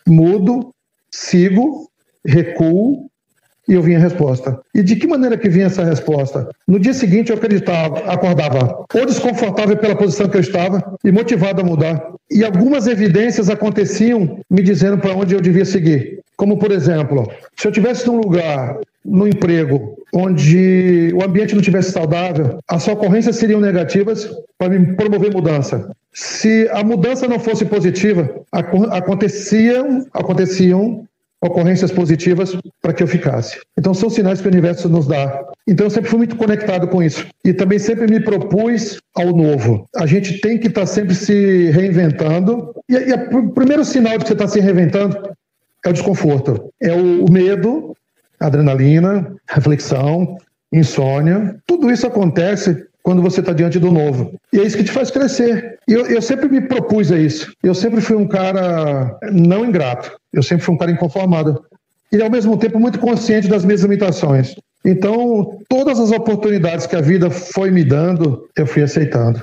mudo, 0.08 0.72
sigo, 1.10 1.90
recuo 2.26 3.10
e 3.68 3.74
eu 3.74 3.82
vinha 3.82 3.98
a 3.98 4.00
resposta. 4.00 4.60
E 4.74 4.82
de 4.82 4.96
que 4.96 5.06
maneira 5.06 5.36
que 5.36 5.48
vinha 5.48 5.66
essa 5.66 5.84
resposta? 5.84 6.48
No 6.66 6.78
dia 6.78 6.92
seguinte 6.92 7.30
eu 7.30 7.36
acreditava, 7.36 7.98
acordava 8.10 8.84
ou 8.94 9.06
desconfortável 9.06 9.76
pela 9.76 9.96
posição 9.96 10.28
que 10.28 10.36
eu 10.36 10.40
estava 10.40 10.96
e 11.04 11.10
motivado 11.10 11.60
a 11.60 11.64
mudar. 11.64 12.12
E 12.30 12.44
algumas 12.44 12.86
evidências 12.86 13.48
aconteciam 13.48 14.38
me 14.50 14.62
dizendo 14.62 14.98
para 14.98 15.14
onde 15.14 15.34
eu 15.34 15.40
devia 15.40 15.64
seguir. 15.64 16.20
Como, 16.36 16.58
por 16.58 16.72
exemplo, 16.72 17.30
se 17.56 17.68
eu 17.68 17.72
tivesse 17.72 18.06
num 18.06 18.20
lugar, 18.20 18.78
no 19.04 19.28
emprego, 19.28 19.96
onde 20.12 21.12
o 21.14 21.22
ambiente 21.22 21.54
não 21.54 21.62
tivesse 21.62 21.92
saudável, 21.92 22.58
as 22.66 22.88
ocorrências 22.88 23.36
seriam 23.36 23.60
negativas 23.60 24.28
para 24.58 24.70
me 24.70 24.94
promover 24.94 25.32
mudança. 25.32 25.90
Se 26.12 26.68
a 26.72 26.82
mudança 26.82 27.28
não 27.28 27.38
fosse 27.38 27.64
positiva, 27.64 28.30
aconteciam, 28.90 30.06
aconteciam 30.12 31.04
ocorrências 31.44 31.92
positivas 31.92 32.56
para 32.80 32.92
que 32.92 33.02
eu 33.02 33.06
ficasse. 33.06 33.60
Então 33.78 33.92
são 33.92 34.08
sinais 34.08 34.40
que 34.40 34.48
o 34.48 34.50
universo 34.50 34.88
nos 34.88 35.06
dá. 35.06 35.44
Então 35.66 35.86
eu 35.86 35.90
sempre 35.90 36.08
fui 36.08 36.18
muito 36.18 36.36
conectado 36.36 36.88
com 36.88 37.02
isso 37.02 37.26
e 37.44 37.52
também 37.52 37.78
sempre 37.78 38.06
me 38.06 38.20
propus 38.20 38.98
ao 39.14 39.34
novo. 39.34 39.86
A 39.94 40.06
gente 40.06 40.40
tem 40.40 40.58
que 40.58 40.68
estar 40.68 40.82
tá 40.82 40.86
sempre 40.86 41.14
se 41.14 41.70
reinventando 41.70 42.74
e, 42.88 42.94
e 42.94 43.12
o 43.12 43.50
primeiro 43.50 43.84
sinal 43.84 44.18
de 44.18 44.24
que 44.24 44.28
você 44.28 44.32
está 44.32 44.48
se 44.48 44.60
reinventando 44.60 45.16
é 45.84 45.90
o 45.90 45.92
desconforto, 45.92 46.72
é 46.80 46.92
o, 46.92 47.26
o 47.26 47.30
medo, 47.30 47.94
adrenalina, 48.40 49.34
reflexão, 49.48 50.38
insônia. 50.72 51.56
Tudo 51.66 51.90
isso 51.90 52.06
acontece 52.06 52.86
quando 53.04 53.20
você 53.20 53.40
está 53.40 53.52
diante 53.52 53.78
do 53.78 53.92
novo. 53.92 54.34
E 54.50 54.58
é 54.58 54.62
isso 54.62 54.78
que 54.78 54.84
te 54.84 54.90
faz 54.90 55.10
crescer. 55.10 55.78
Eu, 55.86 56.06
eu, 56.06 56.22
sempre 56.22 56.48
me 56.48 56.62
propus 56.62 57.12
a 57.12 57.18
isso. 57.18 57.52
Eu 57.62 57.74
sempre 57.74 58.00
fui 58.00 58.16
um 58.16 58.26
cara 58.26 59.18
não 59.30 59.64
ingrato. 59.64 60.10
Eu 60.34 60.42
sempre 60.42 60.64
fui 60.64 60.74
um 60.74 60.78
cara 60.78 60.90
inconformado. 60.90 61.64
E, 62.12 62.22
ao 62.22 62.30
mesmo 62.30 62.56
tempo, 62.56 62.78
muito 62.78 62.98
consciente 62.98 63.48
das 63.48 63.64
minhas 63.64 63.82
limitações. 63.82 64.54
Então, 64.84 65.58
todas 65.68 65.98
as 65.98 66.10
oportunidades 66.10 66.86
que 66.86 66.96
a 66.96 67.00
vida 67.00 67.30
foi 67.30 67.70
me 67.70 67.82
dando, 67.84 68.46
eu 68.56 68.66
fui 68.66 68.82
aceitando. 68.82 69.42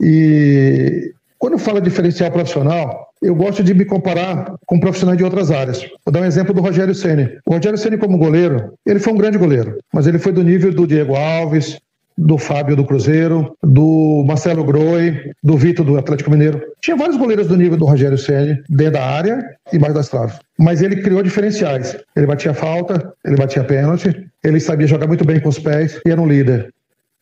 E 0.00 1.12
quando 1.38 1.58
fala 1.58 1.80
diferencial 1.80 2.30
profissional, 2.30 3.08
eu 3.22 3.34
gosto 3.34 3.62
de 3.62 3.72
me 3.72 3.84
comparar 3.84 4.54
com 4.66 4.80
profissionais 4.80 5.16
de 5.16 5.24
outras 5.24 5.52
áreas. 5.52 5.80
Vou 6.04 6.12
dar 6.12 6.22
um 6.22 6.24
exemplo 6.24 6.52
do 6.52 6.60
Rogério 6.60 6.94
Ceni. 6.94 7.38
O 7.46 7.54
Rogério 7.54 7.78
Ceni 7.78 7.96
como 7.96 8.18
goleiro, 8.18 8.72
ele 8.84 8.98
foi 8.98 9.12
um 9.12 9.16
grande 9.16 9.38
goleiro, 9.38 9.78
mas 9.92 10.08
ele 10.08 10.18
foi 10.18 10.32
do 10.32 10.42
nível 10.42 10.74
do 10.74 10.86
Diego 10.86 11.14
Alves, 11.14 11.78
do 12.16 12.38
Fábio 12.38 12.76
do 12.76 12.84
Cruzeiro, 12.84 13.56
do 13.62 14.24
Marcelo 14.26 14.64
Groi, 14.64 15.32
do 15.42 15.56
Vitor 15.56 15.84
do 15.84 15.98
Atlético 15.98 16.30
Mineiro. 16.30 16.62
Tinha 16.80 16.96
vários 16.96 17.16
goleiros 17.16 17.46
do 17.46 17.56
nível 17.56 17.76
do 17.76 17.84
Rogério 17.84 18.18
Ceni 18.18 18.62
dentro 18.68 18.94
da 18.94 19.04
área 19.04 19.42
e 19.72 19.78
mais 19.78 19.94
das 19.94 20.08
traves. 20.08 20.38
Mas 20.58 20.82
ele 20.82 20.96
criou 21.02 21.22
diferenciais. 21.22 21.96
Ele 22.14 22.26
batia 22.26 22.54
falta, 22.54 23.12
ele 23.24 23.36
batia 23.36 23.64
pênalti, 23.64 24.26
ele 24.44 24.60
sabia 24.60 24.86
jogar 24.86 25.06
muito 25.06 25.24
bem 25.24 25.40
com 25.40 25.48
os 25.48 25.58
pés 25.58 26.00
e 26.06 26.10
era 26.10 26.20
um 26.20 26.28
líder. 26.28 26.72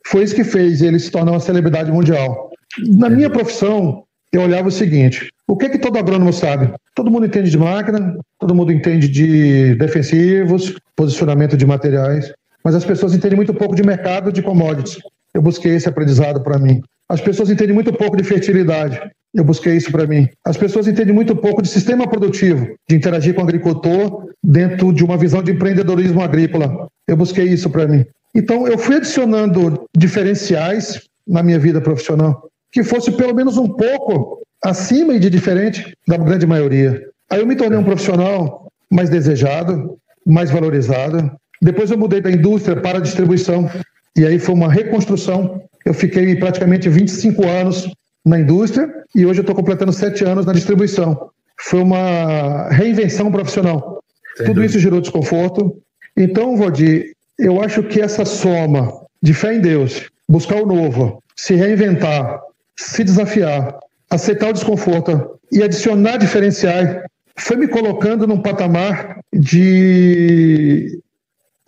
Foi 0.07 0.23
isso 0.23 0.35
que 0.35 0.45
fez 0.45 0.83
ele 0.83 0.99
se 0.99 1.11
tornar 1.11 1.33
uma 1.33 1.41
celebridade 1.41 1.93
mundial. 1.93 2.51
Na 2.99 3.09
minha 3.09 3.31
profissão, 3.31 4.05
eu 4.33 4.43
olhava 4.43 4.69
o 4.69 4.73
seguinte: 4.73 5.29
o 5.47 5.57
que 5.57 5.67
é 5.67 5.69
que 5.69 5.79
todo 5.79 5.99
agrônomo 5.99 6.33
sabe? 6.33 6.73
Todo 6.95 7.11
mundo 7.11 7.27
entende 7.27 7.51
de 7.51 7.59
máquina, 7.59 8.17
todo 8.39 8.55
mundo 8.55 8.73
entende 8.73 9.09
de 9.09 9.75
defensivos, 9.75 10.75
posicionamento 10.97 11.57
de 11.57 11.67
materiais 11.67 12.33
mas 12.64 12.75
as 12.75 12.85
pessoas 12.85 13.14
entendem 13.14 13.37
muito 13.37 13.55
pouco 13.55 13.75
de 13.75 13.83
mercado 13.83 14.33
de 14.33 14.43
commodities. 14.43 14.99
Eu 15.33 15.43
busquei 15.43 15.75
esse 15.75 15.88
aprendizado 15.88 16.43
para 16.43 16.59
mim. 16.59 16.81
As 17.09 17.21
pessoas 17.21 17.50
entendem 17.50 17.75
muito 17.75 17.93
pouco 17.93 18.17
de 18.17 18.25
fertilidade. 18.25 19.00
Eu 19.35 19.45
busquei 19.45 19.76
isso 19.76 19.93
para 19.93 20.07
mim. 20.07 20.29
As 20.45 20.57
pessoas 20.57 20.88
entendem 20.88 21.14
muito 21.14 21.37
pouco 21.37 21.62
de 21.62 21.69
sistema 21.69 22.09
produtivo, 22.09 22.67
de 22.88 22.97
interagir 22.97 23.35
com 23.35 23.40
o 23.40 23.45
agricultor 23.45 24.29
dentro 24.43 24.93
de 24.93 25.05
uma 25.05 25.17
visão 25.17 25.43
de 25.43 25.52
empreendedorismo 25.52 26.21
agrícola. 26.21 26.88
Eu 27.07 27.17
busquei 27.17 27.45
isso 27.45 27.71
para 27.71 27.87
mim. 27.87 28.05
Então, 28.35 28.67
eu 28.67 28.79
fui 28.79 28.97
adicionando 28.97 29.85
diferenciais 29.97 31.00
na 31.26 31.43
minha 31.43 31.59
vida 31.59 31.81
profissional 31.81 32.50
que 32.73 32.85
fosse 32.85 33.11
pelo 33.12 33.35
menos 33.35 33.57
um 33.57 33.69
pouco 33.69 34.43
acima 34.62 35.14
e 35.14 35.19
de 35.19 35.29
diferente 35.29 35.97
da 36.07 36.17
grande 36.17 36.47
maioria. 36.47 37.02
Aí 37.29 37.40
eu 37.40 37.47
me 37.47 37.57
tornei 37.57 37.79
um 37.79 37.85
profissional 37.85 38.69
mais 38.90 39.09
desejado, 39.09 39.97
mais 40.26 40.50
valorizado, 40.50 41.31
depois 41.61 41.90
eu 41.90 41.99
mudei 41.99 42.21
da 42.21 42.31
indústria 42.31 42.76
para 42.76 42.99
a 42.99 43.02
distribuição. 43.02 43.71
E 44.17 44.25
aí 44.25 44.38
foi 44.38 44.55
uma 44.55 44.73
reconstrução. 44.73 45.62
Eu 45.85 45.95
fiquei 45.95 46.35
praticamente 46.37 46.88
25 46.88 47.47
anos 47.47 47.90
na 48.25 48.40
indústria 48.40 48.88
e 49.14 49.26
hoje 49.26 49.40
eu 49.40 49.43
estou 49.43 49.55
completando 49.55 49.93
sete 49.93 50.25
anos 50.25 50.47
na 50.47 50.52
distribuição. 50.52 51.31
Foi 51.59 51.83
uma 51.83 52.69
reinvenção 52.71 53.31
profissional. 53.31 54.02
Sem 54.37 54.47
Tudo 54.47 54.57
dúvida. 54.57 54.71
isso 54.71 54.79
gerou 54.79 55.00
desconforto. 55.00 55.76
Então, 56.17 56.57
Valdir, 56.57 57.12
eu 57.38 57.62
acho 57.62 57.83
que 57.83 58.00
essa 58.00 58.25
soma 58.25 58.93
de 59.23 59.35
fé 59.35 59.55
em 59.55 59.61
Deus, 59.61 60.09
buscar 60.29 60.62
o 60.62 60.67
novo, 60.67 61.23
se 61.37 61.55
reinventar, 61.55 62.40
se 62.76 63.05
desafiar, 63.05 63.79
aceitar 64.09 64.49
o 64.49 64.52
desconforto 64.52 65.38
e 65.52 65.62
adicionar 65.62 66.17
diferenciais, 66.17 67.02
foi 67.37 67.57
me 67.57 67.69
colocando 67.69 68.26
num 68.26 68.40
patamar 68.40 69.21
de 69.33 70.99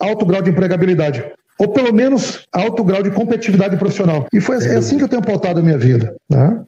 alto 0.03 0.25
grau 0.25 0.41
de 0.41 0.49
empregabilidade. 0.49 1.23
Ou 1.59 1.69
pelo 1.69 1.93
menos 1.93 2.45
alto 2.51 2.83
grau 2.83 3.03
de 3.03 3.11
competitividade 3.11 3.77
profissional. 3.77 4.27
E 4.33 4.41
foi 4.41 4.57
é 4.57 4.75
assim 4.75 4.97
que 4.97 5.03
eu 5.03 5.07
tenho 5.07 5.21
pautado 5.21 5.59
a 5.59 5.63
minha 5.63 5.77
vida. 5.77 6.15
Né? 6.29 6.61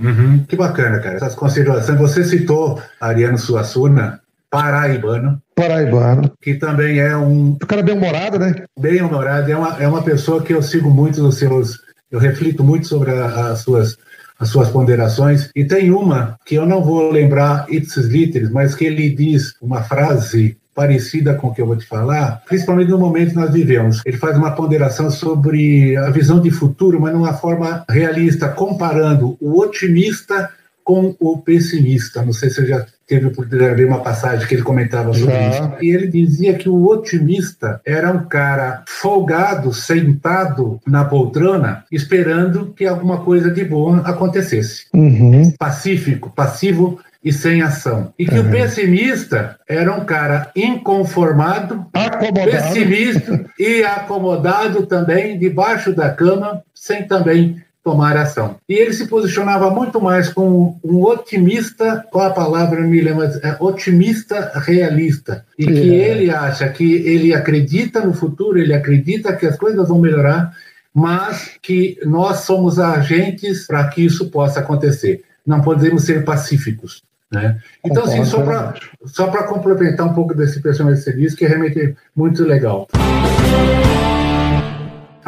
Uhum. 0.00 0.44
Que 0.48 0.56
bacana, 0.56 1.00
cara. 1.00 1.16
Essas 1.16 1.34
considerações. 1.34 1.98
Você 1.98 2.22
citou 2.24 2.80
Ariano 3.00 3.36
Suassuna, 3.36 4.20
paraibano. 4.48 5.42
Paraibano. 5.54 6.32
Que 6.40 6.54
também 6.54 7.00
é 7.00 7.16
um. 7.16 7.58
O 7.60 7.66
cara 7.66 7.82
bem-humorado, 7.82 8.38
né? 8.38 8.54
Bem-humorado. 8.78 9.50
É 9.50 9.56
uma, 9.56 9.82
é 9.82 9.88
uma 9.88 10.02
pessoa 10.02 10.42
que 10.42 10.54
eu 10.54 10.62
sigo 10.62 10.88
muito 10.88 11.20
nos 11.20 11.36
seus. 11.36 11.80
Eu 12.10 12.20
reflito 12.20 12.62
muito 12.62 12.86
sobre 12.86 13.10
a, 13.10 13.50
as 13.50 13.60
suas 13.60 13.96
as 14.38 14.50
suas 14.50 14.68
ponderações. 14.68 15.50
E 15.54 15.64
tem 15.64 15.90
uma 15.90 16.38
que 16.46 16.54
eu 16.54 16.64
não 16.64 16.82
vou 16.82 17.10
lembrar 17.10 17.66
ipsis 17.68 18.06
literis, 18.06 18.50
mas 18.50 18.74
que 18.74 18.84
ele 18.84 19.10
diz 19.10 19.54
uma 19.60 19.82
frase 19.82 20.56
parecida 20.78 21.34
com 21.34 21.48
o 21.48 21.52
que 21.52 21.60
eu 21.60 21.66
vou 21.66 21.76
te 21.76 21.84
falar, 21.84 22.40
principalmente 22.46 22.88
no 22.88 22.98
momento 22.98 23.30
que 23.30 23.34
nós 23.34 23.52
vivemos. 23.52 24.00
Ele 24.06 24.16
faz 24.16 24.36
uma 24.36 24.52
ponderação 24.52 25.10
sobre 25.10 25.96
a 25.96 26.08
visão 26.10 26.40
de 26.40 26.52
futuro, 26.52 27.00
mas 27.00 27.12
numa 27.12 27.32
forma 27.32 27.84
realista, 27.90 28.48
comparando 28.48 29.36
o 29.40 29.58
otimista 29.58 30.48
com 30.84 31.16
o 31.18 31.36
pessimista. 31.38 32.22
Não 32.22 32.32
sei 32.32 32.48
se 32.48 32.54
você 32.54 32.66
já 32.66 32.86
teve 33.08 33.24
a 33.24 33.28
oportunidade 33.28 33.74
de 33.74 33.82
ler 33.82 33.88
uma 33.88 34.02
passagem 34.02 34.46
que 34.46 34.54
ele 34.54 34.62
comentava 34.62 35.12
sobre 35.12 35.34
já. 35.34 35.48
isso. 35.48 35.72
E 35.82 35.90
ele 35.90 36.06
dizia 36.06 36.54
que 36.54 36.68
o 36.68 36.86
otimista 36.86 37.80
era 37.84 38.12
um 38.12 38.26
cara 38.26 38.84
folgado, 38.86 39.74
sentado 39.74 40.80
na 40.86 41.04
poltrona, 41.04 41.84
esperando 41.90 42.72
que 42.76 42.86
alguma 42.86 43.18
coisa 43.18 43.50
de 43.50 43.64
boa 43.64 43.98
acontecesse. 44.02 44.86
Uhum. 44.94 45.52
Pacífico, 45.58 46.30
passivo 46.30 47.00
e 47.22 47.32
sem 47.32 47.62
ação. 47.62 48.12
E 48.18 48.26
que 48.26 48.38
uhum. 48.38 48.48
o 48.48 48.50
pessimista 48.50 49.58
era 49.68 49.92
um 49.92 50.04
cara 50.04 50.50
inconformado, 50.54 51.86
acomodado. 51.92 52.50
pessimista 52.50 53.44
e 53.58 53.82
acomodado 53.82 54.86
também 54.86 55.38
debaixo 55.38 55.92
da 55.92 56.10
cama, 56.10 56.62
sem 56.74 57.06
também 57.06 57.62
tomar 57.82 58.16
ação. 58.16 58.56
E 58.68 58.74
ele 58.74 58.92
se 58.92 59.06
posicionava 59.06 59.70
muito 59.70 60.00
mais 60.00 60.28
como 60.28 60.78
um 60.84 61.02
otimista, 61.02 62.04
qual 62.10 62.26
a 62.26 62.32
palavra 62.32 62.82
me 62.82 63.00
lembra, 63.00 63.40
é 63.42 63.56
otimista 63.60 64.52
realista, 64.56 65.44
e 65.58 65.66
que 65.66 65.72
ele 65.72 66.30
acha 66.30 66.68
que 66.68 66.92
ele 66.92 67.32
acredita 67.34 68.04
no 68.04 68.12
futuro, 68.12 68.58
ele 68.58 68.74
acredita 68.74 69.34
que 69.34 69.46
as 69.46 69.56
coisas 69.56 69.88
vão 69.88 69.98
melhorar, 69.98 70.52
mas 70.92 71.52
que 71.62 71.98
nós 72.04 72.40
somos 72.40 72.78
agentes 72.78 73.66
para 73.66 73.88
que 73.88 74.04
isso 74.04 74.30
possa 74.30 74.60
acontecer. 74.60 75.22
Não 75.46 75.62
podemos 75.62 76.02
ser 76.04 76.24
pacíficos. 76.24 77.02
Né? 77.30 77.58
Então, 77.84 78.04
assim, 78.04 78.24
só 78.24 78.42
para 78.42 78.74
só 79.04 79.26
complementar 79.44 80.06
um 80.06 80.14
pouco 80.14 80.34
desse 80.34 80.62
personagem 80.62 80.98
de 80.98 81.04
serviço, 81.04 81.36
que 81.36 81.44
é 81.44 81.48
realmente 81.48 81.94
muito 82.16 82.42
legal. 82.42 82.88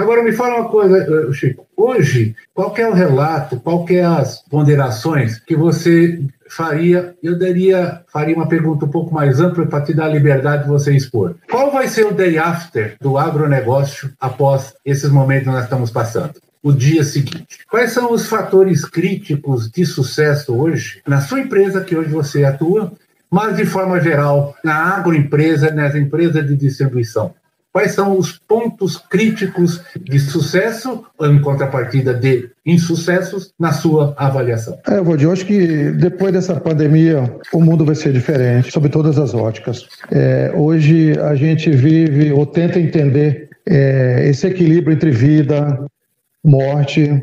Agora, 0.01 0.23
me 0.23 0.33
fala 0.33 0.61
uma 0.61 0.69
coisa, 0.71 0.97
eh, 0.97 1.33
Chico. 1.35 1.67
Hoje, 1.77 2.35
qual 2.55 2.75
é 2.75 2.89
o 2.89 2.95
relato, 2.95 3.61
qual 3.61 3.85
é 3.91 4.03
as 4.03 4.43
ponderações 4.49 5.39
que 5.39 5.55
você 5.55 6.23
faria? 6.49 7.15
Eu 7.23 7.39
daria, 7.39 8.01
faria 8.11 8.35
uma 8.35 8.49
pergunta 8.49 8.87
um 8.87 8.91
pouco 8.91 9.13
mais 9.13 9.41
ampla 9.41 9.67
para 9.67 9.85
te 9.85 9.93
dar 9.93 10.07
a 10.07 10.09
liberdade 10.09 10.63
de 10.63 10.71
você 10.71 10.97
expor. 10.97 11.37
Qual 11.51 11.71
vai 11.71 11.87
ser 11.87 12.07
o 12.07 12.15
day 12.15 12.39
after 12.39 12.97
do 12.99 13.19
agronegócio 13.19 14.11
após 14.19 14.73
esses 14.87 15.11
momentos 15.11 15.45
que 15.45 15.51
nós 15.51 15.65
estamos 15.65 15.91
passando? 15.91 16.33
O 16.63 16.73
dia 16.73 17.03
seguinte. 17.05 17.59
Quais 17.71 17.93
são 17.93 18.13
os 18.13 18.27
fatores 18.27 18.85
críticos 18.85 19.71
de 19.71 19.85
sucesso 19.87 20.55
hoje 20.55 21.01
na 21.07 21.21
sua 21.21 21.41
empresa 21.41 21.83
que 21.83 21.97
hoje 21.97 22.11
você 22.11 22.45
atua, 22.45 22.93
mas 23.31 23.57
de 23.57 23.65
forma 23.65 24.01
geral 24.01 24.55
na 24.63 24.97
agroempresa, 24.97 25.71
nas 25.71 25.95
empresas 25.95 26.47
de 26.47 26.57
distribuição? 26.57 27.35
Quais 27.73 27.93
são 27.93 28.19
os 28.19 28.33
pontos 28.33 28.97
críticos 28.97 29.81
de 30.03 30.19
sucesso 30.19 31.05
em 31.23 31.41
contrapartida 31.41 32.13
de 32.13 32.51
insucessos 32.67 33.53
na 33.57 33.73
sua 33.73 34.13
avaliação? 34.17 34.77
É, 34.89 34.99
eu 34.99 35.31
acho 35.31 35.47
que 35.47 35.93
depois 35.93 36.33
dessa 36.33 36.59
pandemia 36.59 37.33
o 37.53 37.61
mundo 37.61 37.85
vai 37.85 37.95
ser 37.95 38.13
diferente, 38.13 38.73
sob 38.73 38.89
todas 38.89 39.19
as 39.19 39.35
óticas. 39.35 39.87
É, 40.11 40.51
hoje 40.53 41.17
a 41.21 41.37
gente 41.37 41.71
vive 41.71 42.33
ou 42.33 42.45
tenta 42.45 42.81
entender 42.81 43.49
é, 43.65 44.29
esse 44.29 44.49
equilíbrio 44.49 44.95
entre 44.95 45.13
vida, 45.13 45.87
morte, 46.45 47.23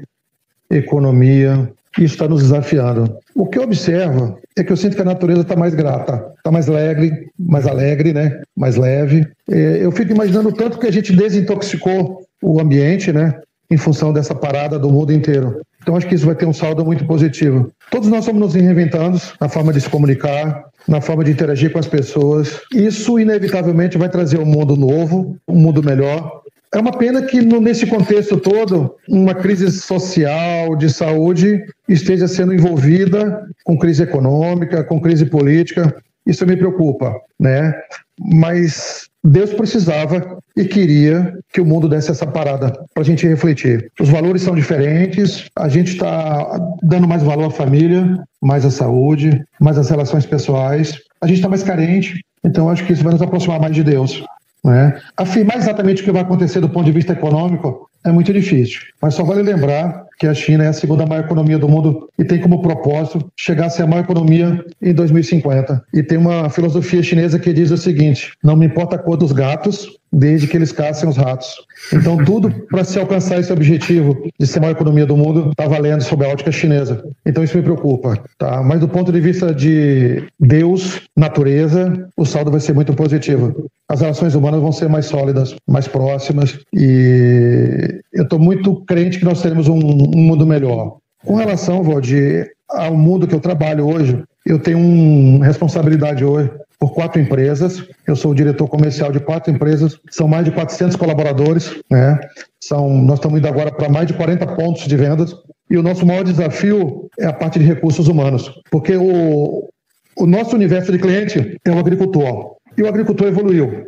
economia. 0.69 1.69
Isso 1.97 2.13
está 2.13 2.27
nos 2.27 2.43
desafiando. 2.43 3.17
O 3.33 3.47
que 3.47 3.57
eu 3.57 3.63
observo 3.63 4.38
é 4.55 4.63
que 4.63 4.71
eu 4.71 4.77
sinto 4.77 4.95
que 4.95 5.01
a 5.01 5.05
natureza 5.05 5.41
está 5.41 5.55
mais 5.55 5.74
grata, 5.74 6.31
está 6.38 6.51
mais 6.51 6.69
alegre, 6.69 7.31
mais 7.39 7.65
alegre, 7.65 8.13
né? 8.13 8.41
Mais 8.55 8.75
leve. 8.75 9.27
É, 9.50 9.79
eu 9.81 9.91
fico 9.91 10.12
imaginando 10.12 10.51
tanto 10.51 10.77
que 10.77 10.86
a 10.86 10.91
gente 10.91 11.15
desintoxicou 11.15 12.21
o 12.41 12.62
ambiente, 12.62 13.12
né? 13.12 13.39
Em 13.69 13.77
função 13.77 14.13
dessa 14.13 14.36
parada 14.36 14.77
do 14.77 14.91
mundo 14.91 15.12
inteiro. 15.12 15.59
Então 15.81 15.95
acho 15.95 16.05
que 16.07 16.15
isso 16.15 16.25
vai 16.25 16.36
ter 16.36 16.45
um 16.45 16.53
saldo 16.53 16.86
muito 16.86 17.05
positivo. 17.05 17.71
Todos 17.89 18.09
nós 18.09 18.19
estamos 18.19 18.41
nos 18.41 18.53
reinventando 18.53 19.19
na 19.39 19.47
forma 19.47 19.71
de 19.74 19.81
se 19.81 19.89
comunicar, 19.89 20.65
na 20.88 21.01
forma 21.01 21.24
de 21.24 21.31
interagir 21.31 21.71
com 21.71 21.79
as 21.79 21.88
pessoas. 21.88 22.62
Isso 22.74 23.17
inevitavelmente 23.17 23.97
vai 23.97 24.09
trazer 24.09 24.38
um 24.38 24.45
mundo 24.45 24.75
novo, 24.75 25.38
um 25.47 25.55
mundo 25.55 25.81
melhor. 25.81 26.41
É 26.74 26.79
uma 26.79 26.91
pena 26.91 27.21
que 27.21 27.41
nesse 27.41 27.86
contexto 27.86 28.38
todo, 28.38 28.95
uma 29.07 29.33
crise 29.33 29.71
social, 29.71 30.75
de 30.75 30.89
saúde, 30.89 31.63
esteja 31.88 32.27
sendo 32.27 32.53
envolvida 32.53 33.47
com 33.63 33.77
crise 33.77 34.03
econômica, 34.03 34.83
com 34.83 35.00
crise 35.00 35.25
política. 35.25 35.95
Isso 36.25 36.45
me 36.45 36.57
preocupa, 36.57 37.15
né? 37.39 37.74
Mas 38.19 39.07
Deus 39.24 39.53
precisava 39.53 40.38
e 40.57 40.65
queria 40.65 41.38
que 41.53 41.62
o 41.62 41.65
mundo 41.65 41.88
desse 41.88 42.12
essa 42.12 42.27
parada 42.27 42.71
para 42.93 43.01
a 43.01 43.05
gente 43.05 43.27
refletir. 43.27 43.89
Os 44.00 44.09
valores 44.09 44.41
são 44.41 44.55
diferentes, 44.55 45.50
a 45.55 45.69
gente 45.69 45.93
está 45.93 46.59
dando 46.83 47.07
mais 47.07 47.24
valor 47.24 47.45
à 47.45 47.51
família, 47.51 48.21
mais 48.41 48.65
à 48.65 48.71
saúde, 48.71 49.41
mais 49.59 49.77
às 49.77 49.89
relações 49.89 50.25
pessoais. 50.25 51.00
A 51.21 51.27
gente 51.27 51.38
está 51.38 51.50
mais 51.50 51.63
carente, 51.63 52.21
então 52.43 52.69
acho 52.69 52.86
que 52.86 52.93
isso 52.93 53.03
vai 53.03 53.13
nos 53.13 53.21
aproximar 53.21 53.59
mais 53.59 53.75
de 53.75 53.83
Deus. 53.83 54.24
Né? 54.64 55.00
Afirmar 55.16 55.58
exatamente 55.58 56.02
o 56.02 56.06
que 56.06 56.12
vai 56.12 56.22
acontecer 56.22 56.60
do 56.60 56.70
ponto 56.70 56.86
de 56.86 56.92
vista 56.92 57.14
econômico 57.14 57.90
é 58.04 58.12
muito 58.12 58.34
difícil, 58.34 58.82
mas 59.02 59.14
só 59.14 59.24
vale 59.24 59.42
lembrar 59.42 60.07
que 60.17 60.27
a 60.27 60.33
China 60.33 60.63
é 60.63 60.67
a 60.67 60.74
segunda 60.74 61.05
maior 61.05 61.24
economia 61.24 61.57
do 61.57 61.69
mundo 61.69 62.09
e 62.17 62.24
tem 62.24 62.39
como 62.39 62.62
propósito 62.62 63.31
chegar 63.36 63.67
a 63.67 63.69
ser 63.69 63.83
a 63.83 63.88
maior 63.88 64.03
economia 64.03 64.65
em 64.81 64.93
2050. 64.93 65.83
E 65.93 66.03
tem 66.03 66.17
uma 66.17 66.50
filosofia 66.50 67.03
chinesa 67.03 67.39
que 67.39 67.53
diz 67.53 67.71
o 67.71 67.77
seguinte: 67.77 68.33
não 68.43 68.55
me 68.55 68.65
importa 68.65 68.95
a 68.95 69.00
cor 69.00 69.17
dos 69.17 69.31
gatos, 69.31 69.88
desde 70.12 70.47
que 70.47 70.57
eles 70.57 70.71
caçem 70.71 71.07
os 71.07 71.17
ratos. 71.17 71.55
Então, 71.93 72.17
tudo 72.17 72.50
para 72.69 72.83
se 72.83 73.00
alcançar 73.00 73.39
esse 73.39 73.51
objetivo 73.51 74.17
de 74.39 74.47
ser 74.47 74.59
a 74.59 74.62
maior 74.62 74.74
economia 74.74 75.05
do 75.05 75.17
mundo 75.17 75.50
está 75.51 75.67
valendo 75.67 76.01
sob 76.01 76.25
a 76.25 76.29
ótica 76.29 76.51
chinesa. 76.51 77.03
Então, 77.25 77.43
isso 77.43 77.57
me 77.57 77.63
preocupa. 77.63 78.17
Tá? 78.38 78.62
Mas, 78.63 78.79
do 78.79 78.88
ponto 78.88 79.12
de 79.12 79.19
vista 79.19 79.53
de 79.53 80.24
Deus, 80.39 81.01
natureza, 81.15 82.09
o 82.15 82.25
saldo 82.25 82.51
vai 82.51 82.59
ser 82.59 82.74
muito 82.74 82.93
positivo. 82.93 83.69
As 83.89 84.01
relações 84.01 84.36
humanas 84.36 84.59
vão 84.59 84.71
ser 84.71 84.89
mais 84.89 85.05
sólidas, 85.05 85.55
mais 85.65 85.88
próximas, 85.88 86.59
e 86.74 88.01
eu 88.13 88.24
estou 88.24 88.38
muito 88.38 88.83
crente 88.86 89.19
que 89.19 89.25
nós 89.25 89.41
teremos 89.41 89.67
um, 89.69 89.77
um 90.16 90.22
mundo 90.22 90.46
melhor. 90.46 90.98
Com 91.26 91.36
relação, 91.36 91.84
Valdir, 91.84 92.52
ao 92.70 92.96
mundo 92.96 93.28
que 93.28 93.36
eu 93.36 93.40
trabalho 93.40 93.88
hoje, 93.88 94.24
eu 94.46 94.60
tenho 94.60 94.78
uma 94.78 95.46
responsabilidade 95.46 96.24
hoje 96.24 96.52
por 96.80 96.94
quatro 96.94 97.22
empresas. 97.22 97.84
Eu 98.06 98.16
sou 98.16 98.32
o 98.32 98.36
diretor 98.36 98.68
comercial 98.68 99.12
de 99.12 99.20
quatro 99.20 99.52
empresas, 99.52 100.00
são 100.10 100.28
mais 100.28 100.46
de 100.46 100.52
400 100.52 100.96
colaboradores, 100.96 101.76
né? 101.90 102.20
São, 102.62 102.90
nós 102.90 103.20
estamos 103.20 103.40
indo 103.40 103.48
agora 103.48 103.72
para 103.72 103.90
mais 103.90 104.08
de 104.08 104.14
40 104.14 104.48
pontos 104.56 104.88
de 104.88 104.96
vendas. 104.96 105.36
E 105.70 105.78
o 105.78 105.84
nosso 105.84 106.06
maior 106.06 106.24
desafio 106.24 107.10
é 107.20 107.26
a 107.26 107.34
parte 107.34 107.60
de 107.60 107.66
recursos 107.66 108.08
humanos, 108.08 108.50
porque 108.72 108.96
o, 108.96 109.68
o 110.16 110.26
nosso 110.26 110.56
universo 110.56 110.92
de 110.92 110.98
cliente 110.98 111.58
é 111.66 111.72
o 111.72 111.80
agricultor. 111.80 112.56
E 112.78 112.84
o 112.84 112.88
agricultor 112.88 113.28
evoluiu. 113.28 113.88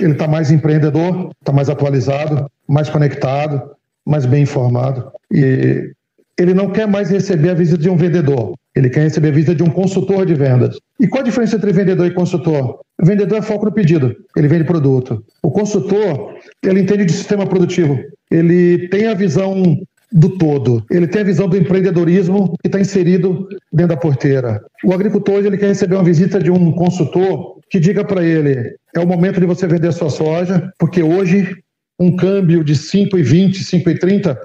Ele 0.00 0.12
está 0.12 0.26
mais 0.26 0.50
empreendedor, 0.50 1.30
está 1.40 1.52
mais 1.52 1.70
atualizado, 1.70 2.50
mais 2.68 2.90
conectado, 2.90 3.73
mais 4.06 4.26
bem 4.26 4.42
informado. 4.42 5.10
E 5.32 5.90
ele 6.38 6.54
não 6.54 6.70
quer 6.70 6.86
mais 6.86 7.10
receber 7.10 7.50
a 7.50 7.54
visita 7.54 7.78
de 7.78 7.88
um 7.88 7.96
vendedor. 7.96 8.54
Ele 8.74 8.90
quer 8.90 9.02
receber 9.02 9.28
a 9.28 9.32
visita 9.32 9.54
de 9.54 9.62
um 9.62 9.70
consultor 9.70 10.26
de 10.26 10.34
vendas. 10.34 10.78
E 10.98 11.06
qual 11.06 11.22
a 11.22 11.24
diferença 11.24 11.56
entre 11.56 11.72
vendedor 11.72 12.06
e 12.06 12.10
consultor? 12.14 12.80
O 13.00 13.06
vendedor 13.06 13.38
é 13.38 13.42
foco 13.42 13.66
no 13.66 13.72
pedido, 13.72 14.14
ele 14.36 14.48
vende 14.48 14.64
produto. 14.64 15.24
O 15.42 15.50
consultor, 15.50 16.34
ele 16.62 16.80
entende 16.80 17.04
de 17.04 17.12
sistema 17.12 17.46
produtivo, 17.46 17.98
ele 18.30 18.88
tem 18.88 19.06
a 19.06 19.14
visão 19.14 19.76
do 20.14 20.28
todo. 20.28 20.84
Ele 20.88 21.08
tem 21.08 21.22
a 21.22 21.24
visão 21.24 21.48
do 21.48 21.56
empreendedorismo 21.56 22.54
que 22.62 22.68
está 22.68 22.80
inserido 22.80 23.48
dentro 23.72 23.96
da 23.96 24.00
porteira. 24.00 24.60
O 24.84 24.94
agricultor 24.94 25.44
ele 25.44 25.58
quer 25.58 25.66
receber 25.66 25.96
uma 25.96 26.04
visita 26.04 26.38
de 26.38 26.52
um 26.52 26.70
consultor 26.70 27.58
que 27.68 27.80
diga 27.80 28.04
para 28.04 28.22
ele: 28.22 28.76
é 28.94 29.00
o 29.00 29.06
momento 29.06 29.40
de 29.40 29.46
você 29.46 29.66
vender 29.66 29.92
sua 29.92 30.08
soja, 30.08 30.70
porque 30.78 31.02
hoje 31.02 31.56
um 31.98 32.14
câmbio 32.16 32.64
de 32.64 32.74
5,20, 32.74 33.62
5,30 33.62 34.36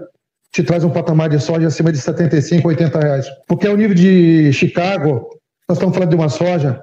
te 0.52 0.64
traz 0.64 0.84
um 0.84 0.90
patamar 0.90 1.30
de 1.30 1.40
soja 1.40 1.68
acima 1.68 1.92
de 1.92 2.00
75, 2.00 2.68
80 2.68 3.00
reais. 3.00 3.28
Porque 3.48 3.68
ao 3.68 3.78
nível 3.78 3.96
de 3.96 4.52
Chicago, 4.54 5.30
nós 5.68 5.78
estamos 5.78 5.96
falando 5.96 6.10
de 6.10 6.16
uma 6.16 6.30
soja 6.30 6.82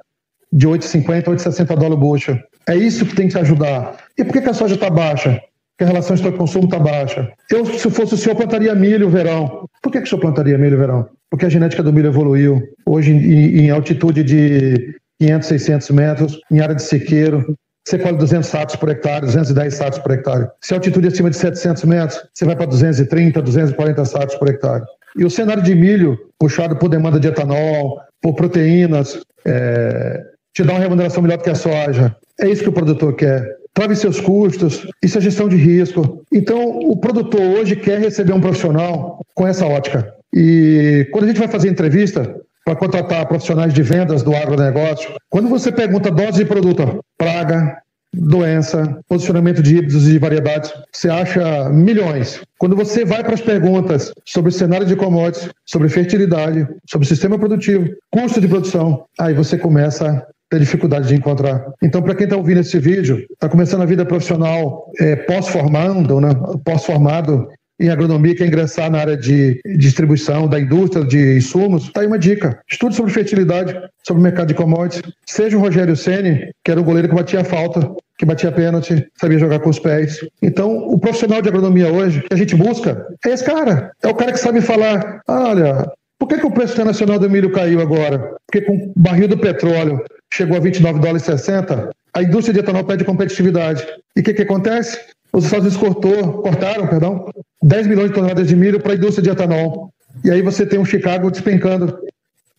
de 0.51 0.67
8,50, 0.67 1.25
8,60 1.25 1.75
dólares 1.75 1.99
bushel. 1.99 2.39
É 2.67 2.75
isso 2.75 3.05
que 3.05 3.15
tem 3.15 3.27
que 3.27 3.37
ajudar. 3.37 3.97
E 4.17 4.23
por 4.23 4.33
que, 4.33 4.49
a 4.49 4.53
soja 4.53 4.75
está 4.75 4.89
baixa? 4.89 5.41
Porque 5.77 5.83
a 5.83 5.87
relação 5.87 6.15
estoque-consumo 6.15 6.65
está 6.65 6.79
baixa. 6.79 7.31
Eu, 7.51 7.65
se 7.65 7.89
fosse 7.89 8.13
o 8.13 8.17
senhor, 8.17 8.35
plantaria 8.35 8.73
milho 8.73 9.09
verão. 9.09 9.67
Por 9.81 9.91
que, 9.91 9.99
que 9.99 10.05
o 10.05 10.09
senhor 10.09 10.21
plantaria 10.21 10.57
milho 10.57 10.77
verão? 10.77 11.07
Porque 11.29 11.45
a 11.45 11.49
genética 11.49 11.83
do 11.83 11.93
milho 11.93 12.07
evoluiu. 12.07 12.61
Hoje, 12.85 13.11
em, 13.11 13.65
em 13.65 13.69
altitude 13.69 14.23
de 14.23 14.95
500, 15.19 15.47
600 15.47 15.89
metros, 15.91 16.39
em 16.51 16.59
área 16.59 16.75
de 16.75 16.83
sequeiro, 16.83 17.55
você 17.87 17.97
colhe 17.97 18.17
200 18.17 18.45
sacos 18.45 18.75
por 18.75 18.89
hectare, 18.89 19.25
210 19.25 19.73
sacos 19.73 19.99
por 19.99 20.11
hectare. 20.11 20.47
Se 20.59 20.73
a 20.73 20.77
altitude 20.77 21.07
é 21.07 21.09
acima 21.09 21.29
de 21.29 21.37
700 21.37 21.85
metros, 21.85 22.21
você 22.33 22.43
vai 22.43 22.53
para 22.53 22.65
230, 22.65 23.41
240 23.41 24.03
sacos 24.03 24.35
por 24.35 24.49
hectare. 24.49 24.83
E 25.17 25.23
o 25.23 25.29
cenário 25.29 25.63
de 25.63 25.73
milho, 25.73 26.17
puxado 26.37 26.75
por 26.75 26.89
demanda 26.89 27.17
de 27.17 27.29
etanol, 27.29 28.01
por 28.21 28.35
proteínas, 28.35 29.21
é, 29.45 30.21
te 30.53 30.63
dá 30.63 30.73
uma 30.73 30.81
remuneração 30.81 31.23
melhor 31.23 31.37
do 31.37 31.45
que 31.45 31.49
a 31.49 31.55
soja. 31.55 32.13
É 32.41 32.49
isso 32.49 32.61
que 32.61 32.69
o 32.69 32.73
produtor 32.73 33.15
quer. 33.15 33.55
Trave 33.73 33.95
seus 33.95 34.19
custos, 34.19 34.85
isso 35.01 35.17
é 35.17 35.21
gestão 35.21 35.47
de 35.47 35.55
risco. 35.55 36.25
Então, 36.33 36.79
o 36.79 36.97
produtor 36.97 37.39
hoje 37.39 37.77
quer 37.77 37.99
receber 37.99 38.33
um 38.33 38.41
profissional 38.41 39.21
com 39.33 39.47
essa 39.47 39.65
ótica. 39.65 40.13
E 40.33 41.07
quando 41.13 41.23
a 41.23 41.27
gente 41.27 41.39
vai 41.39 41.47
fazer 41.47 41.69
entrevista, 41.69 42.35
para 42.67 42.75
contratar 42.75 43.25
profissionais 43.25 43.73
de 43.73 43.81
vendas 43.81 44.21
do 44.23 44.35
agronegócio, 44.35 45.15
quando 45.29 45.47
você 45.47 45.71
pergunta 45.71 46.11
dose 46.11 46.39
de 46.39 46.45
produto, 46.45 46.99
praga, 47.17 47.81
doença, 48.13 48.99
posicionamento 49.07 49.63
de 49.63 49.77
híbridos 49.77 50.05
e 50.05 50.11
de 50.11 50.19
variedades, 50.19 50.73
você 50.91 51.09
acha 51.09 51.69
milhões. 51.69 52.41
Quando 52.57 52.75
você 52.75 53.05
vai 53.05 53.23
para 53.23 53.35
as 53.35 53.39
perguntas 53.39 54.11
sobre 54.25 54.51
cenário 54.51 54.85
de 54.85 54.97
commodities, 54.97 55.49
sobre 55.65 55.87
fertilidade, 55.87 56.67
sobre 56.85 57.07
sistema 57.07 57.39
produtivo, 57.39 57.87
custo 58.11 58.41
de 58.41 58.49
produção, 58.49 59.05
aí 59.17 59.33
você 59.33 59.57
começa 59.57 60.09
a 60.09 60.25
ter 60.49 60.59
dificuldade 60.59 61.07
de 61.07 61.15
encontrar. 61.15 61.63
Então, 61.81 62.01
para 62.01 62.15
quem 62.15 62.25
está 62.25 62.35
ouvindo 62.35 62.59
esse 62.59 62.79
vídeo, 62.79 63.25
está 63.31 63.47
começando 63.47 63.83
a 63.83 63.85
vida 63.85 64.05
profissional 64.05 64.91
é, 64.99 65.15
pós-formando, 65.15 66.19
né, 66.19 66.31
pós-formado, 66.65 67.47
em 67.79 67.89
agronomia 67.89 68.35
quer 68.35 68.47
ingressar 68.47 68.89
na 68.89 68.99
área 68.99 69.17
de 69.17 69.59
distribuição 69.77 70.47
da 70.47 70.59
indústria 70.59 71.05
de 71.05 71.37
insumos, 71.37 71.83
está 71.83 72.01
aí 72.01 72.07
uma 72.07 72.17
dica. 72.17 72.59
Estude 72.69 72.95
sobre 72.95 73.11
fertilidade, 73.11 73.75
sobre 74.05 74.21
o 74.21 74.23
mercado 74.23 74.47
de 74.47 74.53
commodities. 74.55 75.13
Seja 75.25 75.57
o 75.57 75.61
Rogério 75.61 75.95
Ceni, 75.95 76.51
que 76.63 76.71
era 76.71 76.79
o 76.79 76.83
goleiro 76.83 77.07
que 77.07 77.15
batia 77.15 77.43
falta, 77.43 77.89
que 78.17 78.25
batia 78.25 78.51
pênalti, 78.51 79.05
sabia 79.19 79.37
jogar 79.37 79.59
com 79.59 79.69
os 79.69 79.79
pés. 79.79 80.19
Então, 80.41 80.75
o 80.75 80.99
profissional 80.99 81.41
de 81.41 81.49
agronomia 81.49 81.91
hoje, 81.91 82.21
que 82.21 82.33
a 82.33 82.37
gente 82.37 82.55
busca, 82.55 83.05
é 83.25 83.29
esse 83.29 83.43
cara. 83.43 83.91
É 84.01 84.07
o 84.07 84.15
cara 84.15 84.31
que 84.31 84.39
sabe 84.39 84.59
falar, 84.59 85.21
olha, 85.27 85.85
por 86.17 86.27
que, 86.27 86.37
que 86.37 86.45
o 86.45 86.51
preço 86.51 86.73
internacional 86.73 87.19
do 87.19 87.29
milho 87.29 87.51
caiu 87.51 87.79
agora? 87.79 88.35
Porque 88.47 88.61
com 88.61 88.75
o 88.75 88.93
barril 88.95 89.27
do 89.27 89.37
petróleo 89.37 90.03
chegou 90.33 90.57
a 90.57 90.59
29 90.59 90.99
dólares 90.99 91.23
60, 91.23 91.91
a 92.13 92.23
indústria 92.23 92.53
de 92.53 92.59
etanol 92.61 92.83
perde 92.83 93.05
competitividade. 93.05 93.85
E 94.15 94.21
o 94.21 94.23
que, 94.23 94.33
que 94.33 94.41
acontece? 94.41 94.99
Os 95.37 95.45
Estados 95.45 95.67
Unidos 95.67 95.77
cortou, 95.77 96.41
cortaram 96.41 96.87
perdão, 96.87 97.29
10 97.61 97.85
milhões 97.85 98.07
de 98.07 98.15
toneladas 98.15 98.47
de 98.47 98.55
milho 98.55 98.79
para 98.79 98.93
a 98.93 98.95
indústria 98.95 99.21
de 99.21 99.29
etanol. 99.29 99.93
E 100.25 100.31
aí 100.31 100.41
você 100.41 100.65
tem 100.65 100.79
um 100.79 100.85
Chicago 100.85 101.29
despencando. 101.29 101.95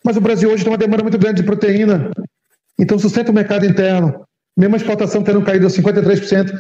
Mas 0.04 0.16
o 0.16 0.20
Brasil 0.20 0.48
hoje 0.48 0.62
tem 0.62 0.72
uma 0.72 0.78
demanda 0.78 1.02
muito 1.02 1.18
grande 1.18 1.40
de 1.40 1.42
proteína. 1.42 2.12
Então 2.78 2.96
sustenta 2.96 3.32
o 3.32 3.34
mercado 3.34 3.66
interno. 3.66 4.24
Mesmo 4.56 4.76
a 4.76 4.78
exportação 4.78 5.24
tendo 5.24 5.42
caído 5.42 5.66
a 5.66 5.70
53% 5.70 6.52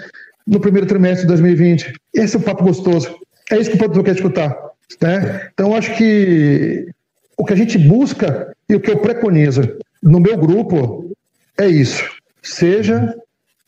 no 0.44 0.58
primeiro 0.58 0.88
trimestre 0.88 1.22
de 1.22 1.28
2020. 1.28 1.92
Esse 2.12 2.34
é 2.34 2.40
o 2.40 2.42
papo 2.42 2.64
gostoso. 2.64 3.14
É 3.52 3.56
isso 3.56 3.70
que 3.70 3.76
o 3.76 3.78
produtor 3.78 4.02
quer 4.02 4.16
escutar. 4.16 4.58
Né? 5.00 5.48
Então, 5.54 5.76
acho 5.76 5.96
que 5.96 6.88
o 7.36 7.44
que 7.44 7.52
a 7.52 7.56
gente 7.56 7.78
busca 7.78 8.52
e 8.68 8.74
o 8.74 8.80
que 8.80 8.90
eu 8.90 8.98
preconizo 8.98 9.62
no 10.02 10.18
meu 10.18 10.36
grupo 10.36 11.12
é 11.56 11.68
isso. 11.68 12.10
Seja 12.42 13.14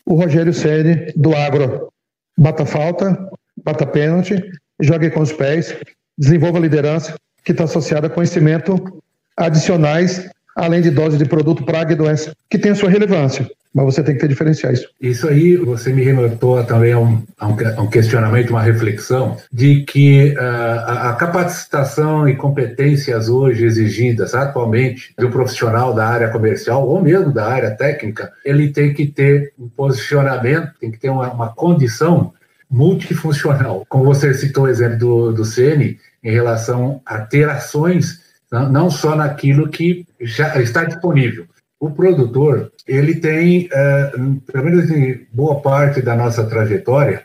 o 0.05 0.15
Rogério 0.15 0.53
Ceni 0.53 1.13
do 1.15 1.33
agro. 1.33 1.91
Bata 2.41 2.65
falta, 2.65 3.29
bata 3.63 3.85
pênalti, 3.85 4.41
jogue 4.81 5.11
com 5.11 5.21
os 5.21 5.31
pés, 5.31 5.77
desenvolva 6.17 6.59
liderança 6.59 7.15
que 7.45 7.53
está 7.53 7.65
associada 7.65 8.07
a 8.07 8.11
conhecimento 8.11 9.03
adicionais, 9.37 10.27
além 10.57 10.81
de 10.81 10.91
doses 10.91 11.19
de 11.19 11.27
produto, 11.27 11.67
praga 11.67 11.93
e 11.93 11.97
doença, 11.97 12.33
que 12.49 12.59
tem 12.59 12.73
a 12.73 12.75
sua 12.75 12.89
relevância. 12.89 13.47
Mas 13.73 13.85
você 13.85 14.03
tem 14.03 14.15
que 14.15 14.21
ter 14.21 14.29
diferenciais. 14.29 14.85
Isso 15.01 15.29
aí, 15.29 15.57
você 15.57 15.93
me 15.93 16.03
remontou 16.03 16.63
também 16.65 16.93
a 16.93 16.99
um, 16.99 17.23
a 17.39 17.47
um 17.83 17.87
questionamento, 17.87 18.51
uma 18.51 18.63
reflexão, 18.63 19.37
de 19.53 19.85
que 19.85 20.35
uh, 20.37 20.41
a, 20.41 21.11
a, 21.11 21.13
capacitação 21.15 22.29
e 22.29 22.35
competências 22.35 23.29
hoje 23.29 23.65
exigidas 23.65 24.35
atualmente 24.35 25.15
do 25.17 25.31
profissional 25.31 25.95
da 25.95 26.07
área 26.07 26.29
comercial 26.31 26.87
ou 26.89 27.01
mesmo 27.01 27.33
da 27.33 27.47
área 27.47 27.71
técnica, 27.71 28.33
ele 28.45 28.73
tem 28.73 28.93
que 28.93 29.07
ter 29.07 29.53
um 29.57 29.69
posicionamento, 29.69 30.73
tem 30.81 30.91
que 30.91 30.99
ter 30.99 31.11
uma, 31.11 31.33
uma 31.33 31.55
condição 31.55 32.33
multifuncional. 32.69 33.85
Como 33.89 34.05
você 34.05 34.35
citou 34.35 34.65
o 34.65 34.69
exemplo 34.69 34.99
do, 34.99 35.33
do 35.33 35.45
CN, 35.45 35.97
em 36.23 36.31
relação 36.31 37.01
a 37.05 37.19
ter 37.19 37.49
ações, 37.49 38.21
não 38.51 38.91
só 38.91 39.15
naquilo 39.15 39.69
que 39.69 40.07
já 40.21 40.61
está 40.61 40.85
disponível. 40.85 41.47
O 41.81 41.91
produtor, 41.91 42.71
ele 42.87 43.15
tem, 43.15 43.67
uh, 43.69 44.41
pelo 44.53 44.65
menos 44.65 44.91
em 44.91 45.27
boa 45.33 45.63
parte 45.63 46.03
da 46.03 46.15
nossa 46.15 46.45
trajetória, 46.45 47.25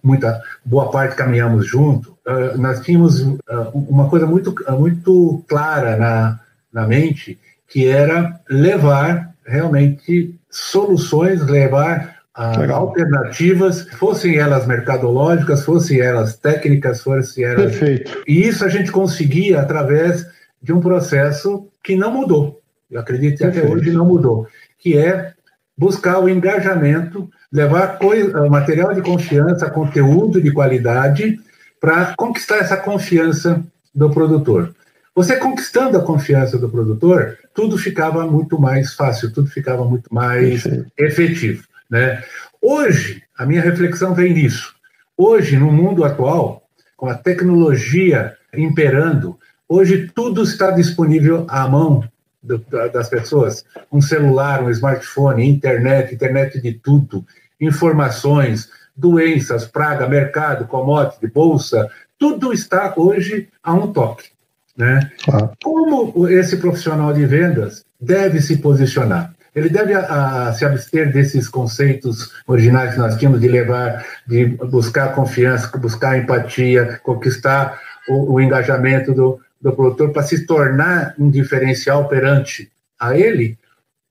muita 0.00 0.40
boa 0.64 0.92
parte 0.92 1.16
caminhamos 1.16 1.66
junto, 1.66 2.16
uh, 2.24 2.56
nós 2.56 2.80
tínhamos 2.82 3.20
uh, 3.20 3.38
uma 3.74 4.08
coisa 4.08 4.26
muito, 4.26 4.54
muito 4.78 5.44
clara 5.48 5.96
na, 5.96 6.40
na 6.72 6.86
mente, 6.86 7.36
que 7.66 7.88
era 7.88 8.40
levar 8.48 9.34
realmente 9.44 10.38
soluções, 10.48 11.44
levar 11.44 12.14
alternativas, 12.32 13.88
fossem 13.90 14.36
elas 14.36 14.66
mercadológicas, 14.66 15.64
fossem 15.64 16.00
elas 16.00 16.36
técnicas, 16.36 17.02
fossem 17.02 17.44
elas. 17.44 17.76
Perfeito. 17.76 18.22
E 18.26 18.46
isso 18.46 18.64
a 18.64 18.68
gente 18.68 18.92
conseguia 18.92 19.60
através 19.60 20.24
de 20.62 20.72
um 20.72 20.80
processo 20.80 21.68
que 21.82 21.96
não 21.96 22.12
mudou. 22.12 22.60
Eu 22.90 23.00
acredito 23.00 23.38
que 23.38 23.44
até 23.44 23.62
hoje 23.62 23.90
não 23.90 24.04
mudou, 24.04 24.46
que 24.78 24.96
é 24.96 25.32
buscar 25.76 26.18
o 26.20 26.28
engajamento, 26.28 27.28
levar 27.52 27.98
coisa, 27.98 28.48
material 28.48 28.94
de 28.94 29.02
confiança, 29.02 29.70
conteúdo 29.70 30.40
de 30.40 30.52
qualidade 30.52 31.40
para 31.80 32.14
conquistar 32.16 32.58
essa 32.58 32.76
confiança 32.76 33.62
do 33.94 34.10
produtor. 34.10 34.74
Você 35.14 35.36
conquistando 35.36 35.96
a 35.96 36.02
confiança 36.02 36.58
do 36.58 36.68
produtor, 36.68 37.38
tudo 37.54 37.78
ficava 37.78 38.26
muito 38.26 38.60
mais 38.60 38.94
fácil, 38.94 39.32
tudo 39.32 39.48
ficava 39.48 39.84
muito 39.84 40.12
mais 40.12 40.64
efetivo. 40.98 41.64
Né? 41.88 42.22
Hoje, 42.60 43.22
a 43.36 43.46
minha 43.46 43.60
reflexão 43.60 44.14
vem 44.14 44.34
nisso. 44.34 44.74
Hoje, 45.16 45.56
no 45.56 45.70
mundo 45.70 46.04
atual, 46.04 46.64
com 46.96 47.08
a 47.08 47.14
tecnologia 47.14 48.34
imperando, 48.52 49.38
hoje 49.68 50.10
tudo 50.14 50.42
está 50.42 50.72
disponível 50.72 51.46
à 51.48 51.68
mão 51.68 52.02
do, 52.44 52.58
das 52.92 53.08
pessoas. 53.08 53.64
Um 53.90 54.00
celular, 54.00 54.62
um 54.62 54.70
smartphone, 54.70 55.48
internet, 55.48 56.14
internet 56.14 56.60
de 56.60 56.74
tudo, 56.74 57.24
informações, 57.60 58.68
doenças, 58.96 59.66
praga, 59.66 60.06
mercado, 60.06 60.66
commodity, 60.66 61.26
bolsa, 61.26 61.90
tudo 62.18 62.52
está 62.52 62.92
hoje 62.96 63.48
a 63.62 63.72
um 63.74 63.92
toque. 63.92 64.28
Né? 64.76 65.10
Ah. 65.28 65.50
Como 65.62 66.28
esse 66.28 66.56
profissional 66.58 67.12
de 67.12 67.24
vendas 67.26 67.84
deve 68.00 68.40
se 68.40 68.58
posicionar? 68.58 69.32
Ele 69.54 69.68
deve 69.68 69.94
a, 69.94 70.48
a, 70.48 70.52
se 70.52 70.64
abster 70.64 71.12
desses 71.12 71.48
conceitos 71.48 72.32
originais 72.46 72.94
que 72.94 72.98
nós 72.98 73.16
tínhamos 73.16 73.40
de 73.40 73.46
levar, 73.46 74.04
de 74.26 74.46
buscar 74.46 75.14
confiança, 75.14 75.70
buscar 75.78 76.18
empatia, 76.18 77.00
conquistar 77.04 77.80
o, 78.08 78.34
o 78.34 78.40
engajamento 78.40 79.14
do, 79.14 79.40
do 79.64 79.72
produtor 79.72 80.12
para 80.12 80.22
se 80.22 80.46
tornar 80.46 81.14
um 81.18 81.30
diferencial 81.30 82.06
perante 82.06 82.70
a 83.00 83.16
ele, 83.18 83.58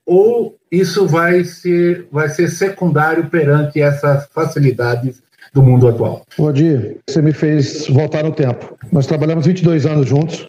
ou 0.03 0.57
isso 0.71 1.07
vai 1.07 1.43
ser, 1.43 2.07
vai 2.11 2.27
ser 2.27 2.49
secundário 2.49 3.29
perante 3.29 3.79
essas 3.79 4.25
facilidades 4.33 5.21
do 5.53 5.61
mundo 5.61 5.87
atual? 5.87 6.25
Odir, 6.39 6.97
você 7.07 7.21
me 7.21 7.31
fez 7.31 7.87
voltar 7.87 8.23
no 8.23 8.31
tempo. 8.31 8.75
Nós 8.91 9.05
trabalhamos 9.05 9.45
22 9.45 9.85
anos 9.85 10.09
juntos, 10.09 10.47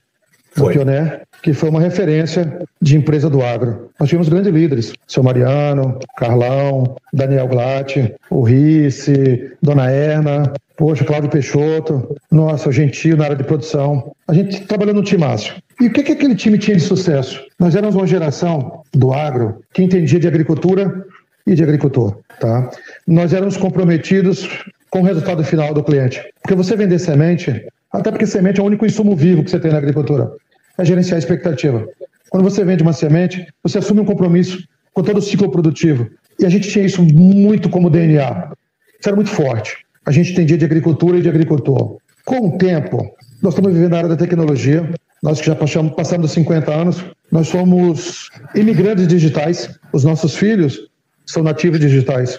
foi. 0.55 0.75
Pioné, 0.75 1.21
que 1.43 1.53
foi 1.53 1.69
uma 1.69 1.81
referência 1.81 2.59
de 2.81 2.97
empresa 2.97 3.29
do 3.29 3.43
agro. 3.43 3.91
Nós 3.99 4.09
tivemos 4.09 4.29
grandes 4.29 4.53
líderes, 4.53 4.93
seu 5.07 5.23
Mariano, 5.23 5.99
Carlão, 6.17 6.97
Daniel 7.13 7.49
Glatt, 7.49 8.15
o 8.31 8.43
Risse, 8.43 9.53
Dona 9.61 9.91
Erna, 9.91 10.53
poxa, 10.77 11.05
Cláudio 11.05 11.31
Peixoto, 11.31 12.17
nossa, 12.31 12.73
Gentil 12.73 13.17
na 13.17 13.25
área 13.25 13.37
de 13.37 13.45
produção. 13.45 14.13
A 14.27 14.33
gente 14.33 14.63
trabalhou 14.63 14.95
no 14.95 15.03
timácio. 15.03 15.55
E 15.81 15.87
o 15.87 15.93
que, 15.93 16.03
que 16.03 16.13
aquele 16.13 16.35
time 16.35 16.57
tinha 16.57 16.77
de 16.77 16.83
sucesso? 16.83 17.43
Nós 17.59 17.75
éramos 17.75 17.95
uma 17.97 18.07
geração 18.07 18.83
do 18.93 19.13
agro 19.13 19.61
que 19.73 19.83
entendia 19.83 20.21
de 20.21 20.29
agricultura 20.29 21.05
e 21.47 21.55
de 21.55 21.63
agricultor. 21.63 22.17
Tá? 22.41 22.71
Nós 23.07 23.33
éramos 23.33 23.57
comprometidos 23.57 24.49
com 24.89 25.01
o 25.01 25.05
resultado 25.05 25.43
final 25.43 25.75
do 25.75 25.83
cliente. 25.83 26.23
Porque 26.41 26.55
você 26.55 26.77
vender 26.77 27.01
semente, 27.01 27.67
até 27.93 28.11
porque 28.11 28.27
semente 28.27 28.61
é 28.61 28.63
o 28.63 28.67
único 28.67 28.87
insumo 28.87 29.17
vivo 29.17 29.43
que 29.43 29.51
você 29.51 29.59
tem 29.59 29.73
na 29.73 29.79
agricultura 29.79 30.31
é 30.79 30.85
gerenciar 30.85 31.17
a 31.17 31.19
expectativa. 31.19 31.87
Quando 32.31 32.45
você 32.45 32.65
vende 32.65 32.83
uma 32.83 32.93
semente, 32.93 33.47
você 33.63 33.79
assume 33.79 34.01
um 34.01 34.05
compromisso 34.05 34.59
com 34.93 35.03
todo 35.03 35.19
o 35.19 35.23
ciclo 35.23 35.51
produtivo. 35.51 36.09
E 36.39 36.45
a 36.45 36.49
gente 36.49 36.69
tinha 36.69 36.85
isso 36.85 37.03
muito 37.03 37.69
como 37.69 37.91
DNA. 37.91 38.53
Isso 38.99 39.09
era 39.09 39.17
muito 39.17 39.31
forte. 39.31 39.77
A 40.05 40.11
gente 40.11 40.33
entendia 40.33 40.59
de 40.59 40.65
agricultura 40.65 41.19
e 41.19 41.23
de 41.23 41.29
agricultor. 41.29 41.99
Com 42.25 42.49
o 42.49 42.59
tempo, 42.59 43.15
nós 43.43 43.55
estamos 43.55 43.73
vivendo 43.73 43.91
na 43.93 43.99
área 43.99 44.09
da 44.09 44.17
tecnologia. 44.17 44.89
Nós 45.23 45.41
que 45.41 45.47
já 45.47 45.55
passamos, 45.55 45.95
passamos 45.95 46.27
dos 46.27 46.33
50 46.33 46.73
anos, 46.73 47.05
nós 47.31 47.49
somos 47.49 48.31
imigrantes 48.55 49.07
digitais. 49.07 49.71
Os 49.93 50.05
nossos 50.05 50.35
filhos 50.35 50.89
são 51.25 51.43
nativos 51.43 51.81
digitais. 51.81 52.39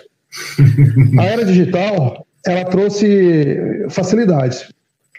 A 1.17 1.25
era 1.25 1.45
digital, 1.45 2.25
ela 2.45 2.65
trouxe 2.65 3.57
facilidades 3.89 4.74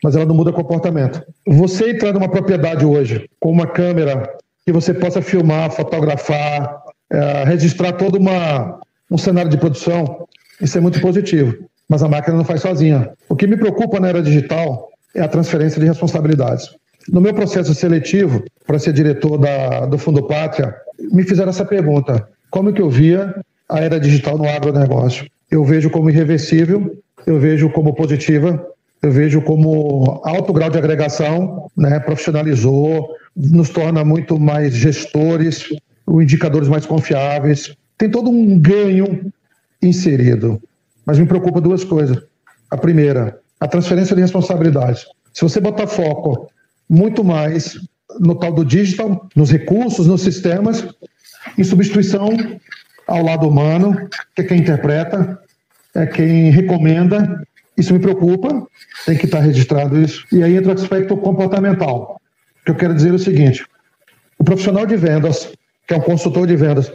mas 0.06 0.14
ela 0.14 0.24
não 0.24 0.36
muda 0.36 0.52
comportamento. 0.52 1.20
Você 1.44 1.90
entrar 1.90 2.12
numa 2.12 2.28
propriedade 2.28 2.86
hoje 2.86 3.28
com 3.40 3.50
uma 3.50 3.66
câmera 3.66 4.36
que 4.64 4.70
você 4.70 4.94
possa 4.94 5.20
filmar, 5.20 5.68
fotografar, 5.72 6.80
é, 7.10 7.42
registrar 7.42 7.90
todo 7.90 8.16
uma, 8.16 8.78
um 9.10 9.18
cenário 9.18 9.50
de 9.50 9.56
produção, 9.56 10.28
isso 10.60 10.78
é 10.78 10.80
muito 10.80 11.00
positivo. 11.00 11.56
Mas 11.88 12.04
a 12.04 12.08
máquina 12.08 12.36
não 12.36 12.44
faz 12.44 12.60
sozinha. 12.60 13.10
O 13.28 13.34
que 13.34 13.48
me 13.48 13.56
preocupa 13.56 13.98
na 13.98 14.06
era 14.06 14.22
digital 14.22 14.90
é 15.12 15.22
a 15.22 15.28
transferência 15.28 15.80
de 15.80 15.88
responsabilidades. 15.88 16.70
No 17.08 17.20
meu 17.20 17.34
processo 17.34 17.74
seletivo 17.74 18.44
para 18.64 18.78
ser 18.78 18.92
diretor 18.92 19.38
da, 19.38 19.86
do 19.86 19.98
Fundo 19.98 20.22
Pátria, 20.22 20.72
me 21.10 21.24
fizeram 21.24 21.50
essa 21.50 21.64
pergunta: 21.64 22.28
como 22.48 22.72
que 22.72 22.80
eu 22.80 22.88
via 22.88 23.34
a 23.68 23.80
era 23.80 23.98
digital 23.98 24.38
no 24.38 24.48
agronegócio? 24.48 25.26
Eu 25.50 25.64
vejo 25.64 25.90
como 25.90 26.10
irreversível, 26.10 26.96
eu 27.26 27.40
vejo 27.40 27.68
como 27.70 27.92
positiva, 27.92 28.64
eu 29.06 29.12
vejo 29.12 29.40
como 29.40 30.20
alto 30.24 30.52
grau 30.52 30.68
de 30.68 30.78
agregação, 30.78 31.70
né, 31.76 32.00
profissionalizou, 32.00 33.08
nos 33.36 33.70
torna 33.70 34.04
muito 34.04 34.38
mais 34.38 34.74
gestores, 34.74 35.68
indicadores 36.08 36.68
mais 36.68 36.84
confiáveis. 36.84 37.74
Tem 37.96 38.10
todo 38.10 38.30
um 38.30 38.58
ganho 38.58 39.32
inserido. 39.80 40.60
Mas 41.04 41.18
me 41.18 41.26
preocupa 41.26 41.60
duas 41.60 41.84
coisas. 41.84 42.18
A 42.70 42.76
primeira, 42.76 43.38
a 43.60 43.68
transferência 43.68 44.16
de 44.16 44.22
responsabilidades. 44.22 45.06
Se 45.32 45.42
você 45.42 45.60
botar 45.60 45.86
foco 45.86 46.50
muito 46.88 47.22
mais 47.22 47.78
no 48.18 48.34
tal 48.34 48.52
do 48.52 48.64
digital, 48.64 49.28
nos 49.36 49.50
recursos, 49.50 50.06
nos 50.06 50.22
sistemas, 50.22 50.84
em 51.56 51.62
substituição 51.62 52.30
ao 53.06 53.22
lado 53.22 53.48
humano, 53.48 54.08
que 54.34 54.42
é 54.42 54.44
quem 54.44 54.58
interpreta, 54.58 55.38
é 55.94 56.06
quem 56.06 56.50
recomenda 56.50 57.46
isso 57.76 57.92
me 57.92 57.98
preocupa, 57.98 58.66
tem 59.04 59.16
que 59.16 59.26
estar 59.26 59.40
registrado 59.40 60.00
isso. 60.00 60.24
E 60.32 60.42
aí 60.42 60.56
entra 60.56 60.72
o 60.72 60.74
aspecto 60.74 61.16
comportamental. 61.16 62.20
Que 62.64 62.70
eu 62.70 62.74
quero 62.74 62.94
dizer 62.94 63.12
o 63.12 63.18
seguinte: 63.18 63.64
o 64.38 64.44
profissional 64.44 64.86
de 64.86 64.96
vendas, 64.96 65.52
que 65.86 65.94
é 65.94 65.96
um 65.96 66.00
consultor 66.00 66.46
de 66.46 66.56
vendas, 66.56 66.90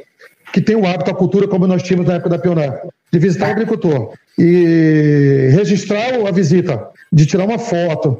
que 0.52 0.62
tem 0.62 0.76
o 0.76 0.86
hábito, 0.86 1.12
a 1.12 1.15
cultura, 1.15 1.48
como 1.48 1.67
nós 1.67 1.84
tínhamos 1.84 2.08
na 2.08 2.15
época 2.15 2.32
da 2.32 2.39
Pioneer, 2.39 2.82
de 3.12 3.20
visitar 3.20 3.50
o 3.50 3.52
agricultor 3.52 4.13
e 4.38 5.50
registrar 5.54 6.13
a 6.28 6.32
visita, 6.32 6.88
de 7.12 7.26
tirar 7.26 7.46
uma 7.46 7.60
foto, 7.60 8.20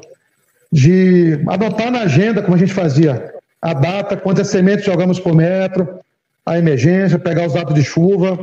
de 0.70 1.38
anotar 1.46 1.90
na 1.90 2.02
agenda, 2.02 2.42
como 2.42 2.54
a 2.54 2.58
gente 2.58 2.72
fazia, 2.72 3.32
a 3.60 3.74
data, 3.74 4.16
quantas 4.16 4.48
sementes 4.48 4.84
jogamos 4.84 5.20
por 5.20 5.34
metro, 5.34 6.00
a 6.44 6.58
emergência, 6.58 7.18
pegar 7.18 7.46
os 7.46 7.52
dados 7.52 7.74
de 7.74 7.84
chuva, 7.84 8.38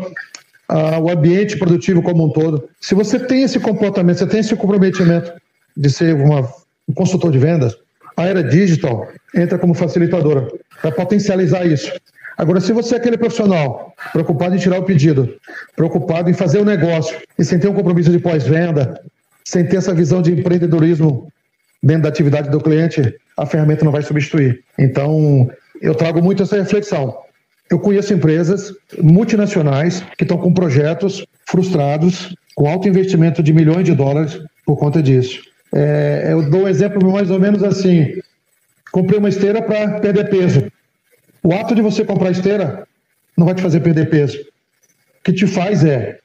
uh, 0.69 0.99
o 1.01 1.09
ambiente 1.09 1.57
produtivo 1.57 2.01
como 2.01 2.25
um 2.25 2.31
todo. 2.31 2.69
Se 2.79 2.95
você 2.95 3.19
tem 3.19 3.43
esse 3.43 3.59
comportamento, 3.59 4.17
você 4.17 4.27
tem 4.27 4.39
esse 4.39 4.55
comprometimento 4.55 5.33
de 5.75 5.89
ser 5.89 6.15
uma, 6.15 6.41
um 6.87 6.93
consultor 6.93 7.31
de 7.31 7.39
vendas, 7.39 7.75
a 8.15 8.25
era 8.25 8.43
digital 8.43 9.07
entra 9.35 9.57
como 9.57 9.73
facilitadora 9.73 10.47
para 10.81 10.91
potencializar 10.91 11.65
isso. 11.65 11.91
Agora, 12.37 12.61
se 12.61 12.71
você 12.71 12.95
é 12.95 12.97
aquele 12.97 13.17
profissional 13.17 13.93
preocupado 14.11 14.55
em 14.55 14.59
tirar 14.59 14.79
o 14.79 14.83
pedido, 14.83 15.35
preocupado 15.75 16.29
em 16.29 16.33
fazer 16.33 16.59
o 16.59 16.65
negócio 16.65 17.17
e 17.37 17.43
sem 17.43 17.59
ter 17.59 17.67
um 17.67 17.73
compromisso 17.73 18.11
de 18.11 18.19
pós-venda, 18.19 19.01
sem 19.43 19.65
ter 19.65 19.77
essa 19.77 19.93
visão 19.93 20.21
de 20.21 20.31
empreendedorismo 20.31 21.31
dentro 21.81 22.03
da 22.03 22.09
atividade 22.09 22.49
do 22.49 22.61
cliente, 22.61 23.13
a 23.37 23.45
ferramenta 23.45 23.83
não 23.83 23.91
vai 23.91 24.01
substituir. 24.01 24.63
Então, 24.77 25.49
eu 25.81 25.95
trago 25.95 26.21
muito 26.21 26.43
essa 26.43 26.57
reflexão. 26.57 27.17
Eu 27.69 27.79
conheço 27.79 28.13
empresas 28.13 28.73
multinacionais 29.01 30.03
que 30.17 30.23
estão 30.23 30.37
com 30.37 30.53
projetos 30.53 31.25
frustrados, 31.45 32.35
com 32.55 32.67
alto 32.67 32.87
investimento 32.87 33.43
de 33.43 33.53
milhões 33.53 33.85
de 33.85 33.93
dólares 33.93 34.39
por 34.65 34.77
conta 34.77 35.01
disso. 35.01 35.41
É, 35.73 36.29
eu 36.31 36.49
dou 36.49 36.63
um 36.63 36.67
exemplo 36.67 37.11
mais 37.11 37.29
ou 37.29 37.39
menos 37.39 37.63
assim: 37.63 38.19
comprei 38.91 39.19
uma 39.19 39.29
esteira 39.29 39.61
para 39.61 39.99
perder 39.99 40.29
peso. 40.29 40.71
O 41.43 41.53
ato 41.53 41.75
de 41.75 41.81
você 41.81 42.03
comprar 42.03 42.31
esteira 42.31 42.87
não 43.37 43.45
vai 43.45 43.55
te 43.55 43.61
fazer 43.61 43.79
perder 43.81 44.09
peso. 44.09 44.37
O 44.39 45.23
que 45.23 45.33
te 45.33 45.45
faz 45.45 45.85
é 45.85 46.19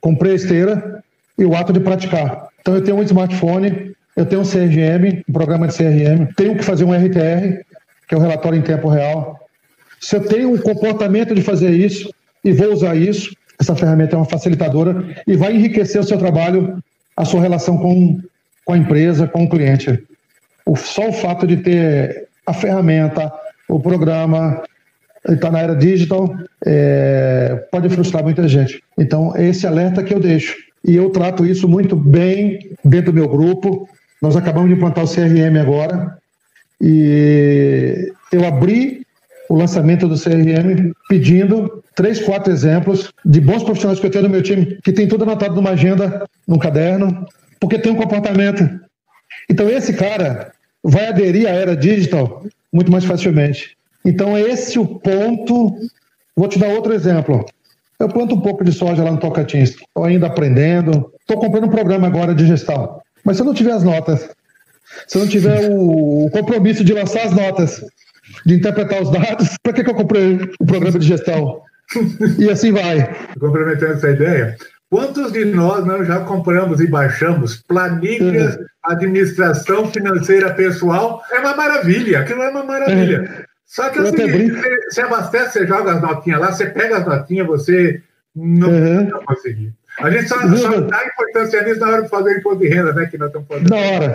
comprei 0.00 0.32
a 0.32 0.36
esteira 0.36 1.02
e 1.36 1.44
o 1.44 1.56
ato 1.56 1.72
de 1.72 1.80
praticar. 1.80 2.48
Então 2.60 2.74
eu 2.74 2.82
tenho 2.82 2.96
um 2.96 3.02
smartphone 3.02 3.94
eu 4.16 4.24
tenho 4.24 4.42
um 4.42 4.44
CRM, 4.44 5.22
um 5.28 5.32
programa 5.32 5.66
de 5.66 5.76
CRM, 5.76 6.32
tenho 6.36 6.56
que 6.56 6.62
fazer 6.62 6.84
um 6.84 6.92
RTR, 6.92 7.64
que 8.06 8.14
é 8.14 8.16
o 8.16 8.20
relatório 8.20 8.58
em 8.58 8.62
tempo 8.62 8.88
real. 8.88 9.43
Se 10.04 10.16
eu 10.16 10.20
tenho 10.20 10.52
um 10.52 10.58
comportamento 10.58 11.34
de 11.34 11.40
fazer 11.40 11.70
isso 11.70 12.12
e 12.44 12.52
vou 12.52 12.74
usar 12.74 12.94
isso, 12.94 13.34
essa 13.58 13.74
ferramenta 13.74 14.14
é 14.14 14.18
uma 14.18 14.26
facilitadora 14.26 15.02
e 15.26 15.34
vai 15.34 15.56
enriquecer 15.56 15.98
o 15.98 16.04
seu 16.04 16.18
trabalho, 16.18 16.76
a 17.16 17.24
sua 17.24 17.40
relação 17.40 17.78
com, 17.78 18.20
com 18.66 18.72
a 18.74 18.76
empresa, 18.76 19.26
com 19.26 19.44
o 19.44 19.48
cliente. 19.48 20.04
O, 20.66 20.76
só 20.76 21.08
o 21.08 21.12
fato 21.12 21.46
de 21.46 21.56
ter 21.56 22.28
a 22.44 22.52
ferramenta, 22.52 23.32
o 23.66 23.80
programa, 23.80 24.62
está 25.26 25.50
na 25.50 25.60
era 25.60 25.74
digital, 25.74 26.36
é, 26.66 27.66
pode 27.72 27.88
frustrar 27.88 28.22
muita 28.22 28.46
gente. 28.46 28.82
Então, 28.98 29.34
é 29.34 29.48
esse 29.48 29.66
alerta 29.66 30.02
que 30.02 30.12
eu 30.12 30.20
deixo. 30.20 30.54
E 30.86 30.94
eu 30.94 31.08
trato 31.08 31.46
isso 31.46 31.66
muito 31.66 31.96
bem 31.96 32.58
dentro 32.84 33.10
do 33.10 33.14
meu 33.14 33.28
grupo. 33.28 33.88
Nós 34.20 34.36
acabamos 34.36 34.68
de 34.68 34.76
implantar 34.76 35.02
o 35.02 35.08
CRM 35.08 35.58
agora. 35.58 36.18
E 36.78 38.12
eu 38.30 38.44
abri 38.44 39.03
o 39.48 39.54
lançamento 39.54 40.08
do 40.08 40.18
CRM 40.18 40.92
pedindo 41.08 41.82
três, 41.94 42.20
quatro 42.20 42.52
exemplos 42.52 43.12
de 43.24 43.40
bons 43.40 43.62
profissionais 43.62 44.00
que 44.00 44.06
eu 44.06 44.10
tenho 44.10 44.24
no 44.24 44.30
meu 44.30 44.42
time, 44.42 44.78
que 44.82 44.92
tem 44.92 45.06
tudo 45.06 45.24
anotado 45.24 45.54
numa 45.54 45.70
agenda, 45.70 46.26
num 46.46 46.58
caderno, 46.58 47.26
porque 47.60 47.78
tem 47.78 47.92
um 47.92 47.96
comportamento. 47.96 48.68
Então, 49.50 49.68
esse 49.68 49.92
cara 49.92 50.52
vai 50.82 51.08
aderir 51.08 51.46
à 51.46 51.50
era 51.50 51.76
digital 51.76 52.44
muito 52.72 52.90
mais 52.90 53.04
facilmente. 53.04 53.76
Então, 54.04 54.36
é 54.36 54.42
esse 54.42 54.78
o 54.78 54.86
ponto. 54.86 55.78
Vou 56.36 56.48
te 56.48 56.58
dar 56.58 56.68
outro 56.68 56.92
exemplo. 56.92 57.46
Eu 57.98 58.08
planto 58.08 58.34
um 58.34 58.40
pouco 58.40 58.64
de 58.64 58.72
soja 58.72 59.04
lá 59.04 59.12
no 59.12 59.18
Tocantins. 59.18 59.70
Estou 59.70 60.04
ainda 60.04 60.26
aprendendo. 60.26 61.12
Estou 61.20 61.38
comprando 61.38 61.66
um 61.66 61.70
programa 61.70 62.06
agora 62.06 62.34
de 62.34 62.46
gestão. 62.46 63.00
Mas 63.24 63.36
se 63.36 63.42
eu 63.42 63.46
não 63.46 63.54
tiver 63.54 63.72
as 63.72 63.84
notas, 63.84 64.28
se 65.06 65.16
eu 65.16 65.22
não 65.22 65.28
tiver 65.28 65.70
o 65.70 66.28
compromisso 66.30 66.84
de 66.84 66.92
lançar 66.92 67.22
as 67.22 67.32
notas, 67.32 67.82
de 68.44 68.54
interpretar 68.54 69.02
os 69.02 69.10
dados, 69.10 69.56
para 69.62 69.72
que, 69.72 69.84
que 69.84 69.90
eu 69.90 69.94
comprei 69.94 70.38
o 70.60 70.66
programa 70.66 70.98
de 70.98 71.06
gestão? 71.06 71.62
E 72.38 72.50
assim 72.50 72.72
vai. 72.72 73.14
Complementando 73.38 73.92
essa 73.92 74.10
ideia, 74.10 74.56
quantos 74.90 75.32
de 75.32 75.44
nós 75.44 75.84
não 75.84 76.04
já 76.04 76.20
compramos 76.20 76.80
e 76.80 76.86
baixamos 76.86 77.62
planilhas, 77.62 78.56
uhum. 78.56 78.64
administração 78.84 79.90
financeira 79.92 80.54
pessoal? 80.54 81.22
É 81.30 81.40
uma 81.40 81.54
maravilha, 81.54 82.20
aquilo 82.20 82.42
é 82.42 82.50
uma 82.50 82.64
maravilha. 82.64 83.20
Uhum. 83.20 83.44
Só 83.66 83.90
que 83.90 83.98
é 83.98 84.02
o 84.02 84.06
seguinte, 84.06 84.52
você, 84.52 84.76
você, 84.90 85.00
abastece, 85.02 85.58
você 85.58 85.66
joga 85.66 85.92
as 85.92 86.02
notinhas 86.02 86.40
lá, 86.40 86.52
você 86.52 86.66
pega 86.66 86.98
as 86.98 87.06
notinhas, 87.06 87.46
você 87.46 88.00
não 88.34 88.68
uhum. 88.68 89.10
vai 89.10 89.24
conseguir. 89.24 89.72
A 89.98 90.10
gente 90.10 90.28
só, 90.28 90.36
só 90.56 90.80
dá 90.80 91.06
importância 91.06 91.62
nisso 91.62 91.80
na 91.80 91.88
hora 91.88 92.02
de 92.02 92.08
fazer 92.08 92.38
imposto 92.38 92.60
de 92.60 92.68
renda, 92.68 92.92
né? 92.92 93.06
Que 93.06 93.16
nós 93.16 93.28
estamos 93.28 93.48
fazendo. 93.48 93.70
Na 93.70 93.76
hora. 93.76 94.12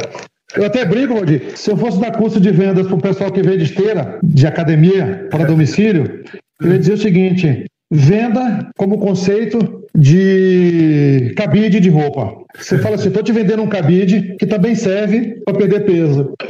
Eu 0.56 0.66
até 0.66 0.84
brinco, 0.84 1.14
Valdir. 1.14 1.56
Se 1.56 1.72
eu 1.72 1.78
fosse 1.78 2.00
dar 2.00 2.12
curso 2.12 2.40
de 2.40 2.52
vendas 2.52 2.88
para 2.88 2.96
o 2.96 3.02
pessoal 3.02 3.32
que 3.32 3.42
vende 3.42 3.64
esteira, 3.64 4.20
de 4.24 4.48
academia, 4.48 5.28
para 5.30 5.46
domicílio, 5.46 6.24
eu 6.62 6.72
ia 6.72 6.80
dizer 6.80 6.94
o 6.94 6.98
seguinte: 6.98 7.66
venda 7.92 8.70
como 8.78 9.00
conceito 9.00 9.86
de 9.96 11.34
cabide 11.36 11.80
de 11.80 11.90
roupa. 11.90 12.36
Você 12.58 12.78
fala 12.80 12.96
assim, 12.96 13.10
estou 13.10 13.24
te 13.24 13.32
vendendo 13.32 13.62
um 13.62 13.70
cabide 13.70 14.36
que 14.40 14.46
também 14.46 14.76
serve 14.76 15.40
para 15.46 15.58
perder 15.58 15.86
peso. 15.86 16.34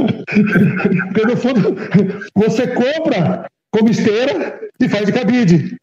Porque 1.12 1.26
no 1.26 1.38
fundo, 1.38 1.76
você 2.36 2.68
compra 2.68 3.46
como 3.72 3.90
esteira 3.90 4.60
e 4.80 4.88
faz 4.88 5.06
de 5.06 5.12
cabide. 5.12 5.76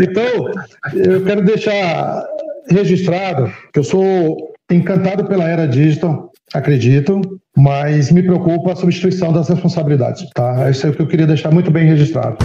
Então, 0.00 0.50
eu 0.94 1.24
quero 1.24 1.42
deixar 1.42 2.24
registrado 2.70 3.52
que 3.72 3.78
eu 3.78 3.84
sou 3.84 4.54
encantado 4.70 5.24
pela 5.26 5.48
era 5.48 5.66
digital, 5.66 6.30
acredito, 6.54 7.40
mas 7.56 8.10
me 8.10 8.22
preocupa 8.22 8.72
a 8.72 8.76
substituição 8.76 9.32
das 9.32 9.48
responsabilidades. 9.48 10.28
Tá? 10.30 10.70
Isso 10.70 10.86
é 10.86 10.90
o 10.90 10.92
que 10.92 11.02
eu 11.02 11.06
queria 11.06 11.26
deixar 11.26 11.50
muito 11.50 11.70
bem 11.70 11.86
registrado. 11.86 12.36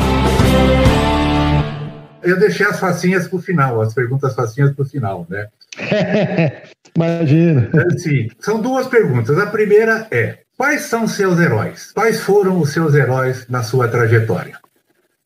Eu 2.21 2.39
deixei 2.39 2.65
as 2.65 2.79
facinhas 2.79 3.27
para 3.27 3.37
o 3.37 3.41
final, 3.41 3.81
as 3.81 3.93
perguntas 3.93 4.33
facinhas 4.33 4.71
para 4.71 4.83
o 4.83 4.87
final, 4.87 5.27
né? 5.29 5.47
Imagina. 6.95 7.69
Sim, 7.97 8.29
são 8.39 8.61
duas 8.61 8.87
perguntas. 8.87 9.37
A 9.37 9.47
primeira 9.47 10.07
é: 10.09 10.39
quais 10.57 10.83
são 10.83 11.07
seus 11.07 11.39
heróis? 11.39 11.91
Quais 11.91 12.21
foram 12.21 12.59
os 12.59 12.71
seus 12.71 12.95
heróis 12.95 13.45
na 13.49 13.61
sua 13.61 13.89
trajetória? 13.89 14.57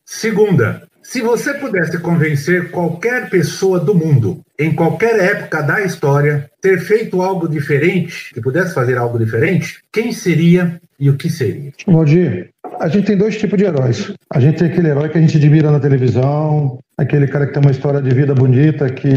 Segunda, 0.04 0.87
se 1.08 1.22
você 1.22 1.54
pudesse 1.54 1.98
convencer 2.00 2.70
qualquer 2.70 3.30
pessoa 3.30 3.80
do 3.80 3.94
mundo, 3.94 4.42
em 4.58 4.74
qualquer 4.74 5.18
época 5.18 5.62
da 5.62 5.80
história, 5.80 6.50
ter 6.60 6.78
feito 6.80 7.22
algo 7.22 7.48
diferente, 7.48 8.34
que 8.34 8.42
pudesse 8.42 8.74
fazer 8.74 8.98
algo 8.98 9.18
diferente, 9.18 9.78
quem 9.90 10.12
seria 10.12 10.78
e 11.00 11.08
o 11.08 11.16
que 11.16 11.30
seria? 11.30 11.72
Valdir, 11.86 12.50
a 12.78 12.88
gente 12.88 13.06
tem 13.06 13.16
dois 13.16 13.38
tipos 13.38 13.56
de 13.56 13.64
heróis. 13.64 14.12
A 14.30 14.38
gente 14.38 14.58
tem 14.58 14.68
aquele 14.68 14.88
herói 14.88 15.08
que 15.08 15.16
a 15.16 15.20
gente 15.22 15.38
admira 15.38 15.70
na 15.70 15.80
televisão, 15.80 16.78
aquele 16.98 17.26
cara 17.26 17.46
que 17.46 17.54
tem 17.54 17.62
uma 17.62 17.70
história 17.70 18.02
de 18.02 18.14
vida 18.14 18.34
bonita, 18.34 18.90
que, 18.90 19.08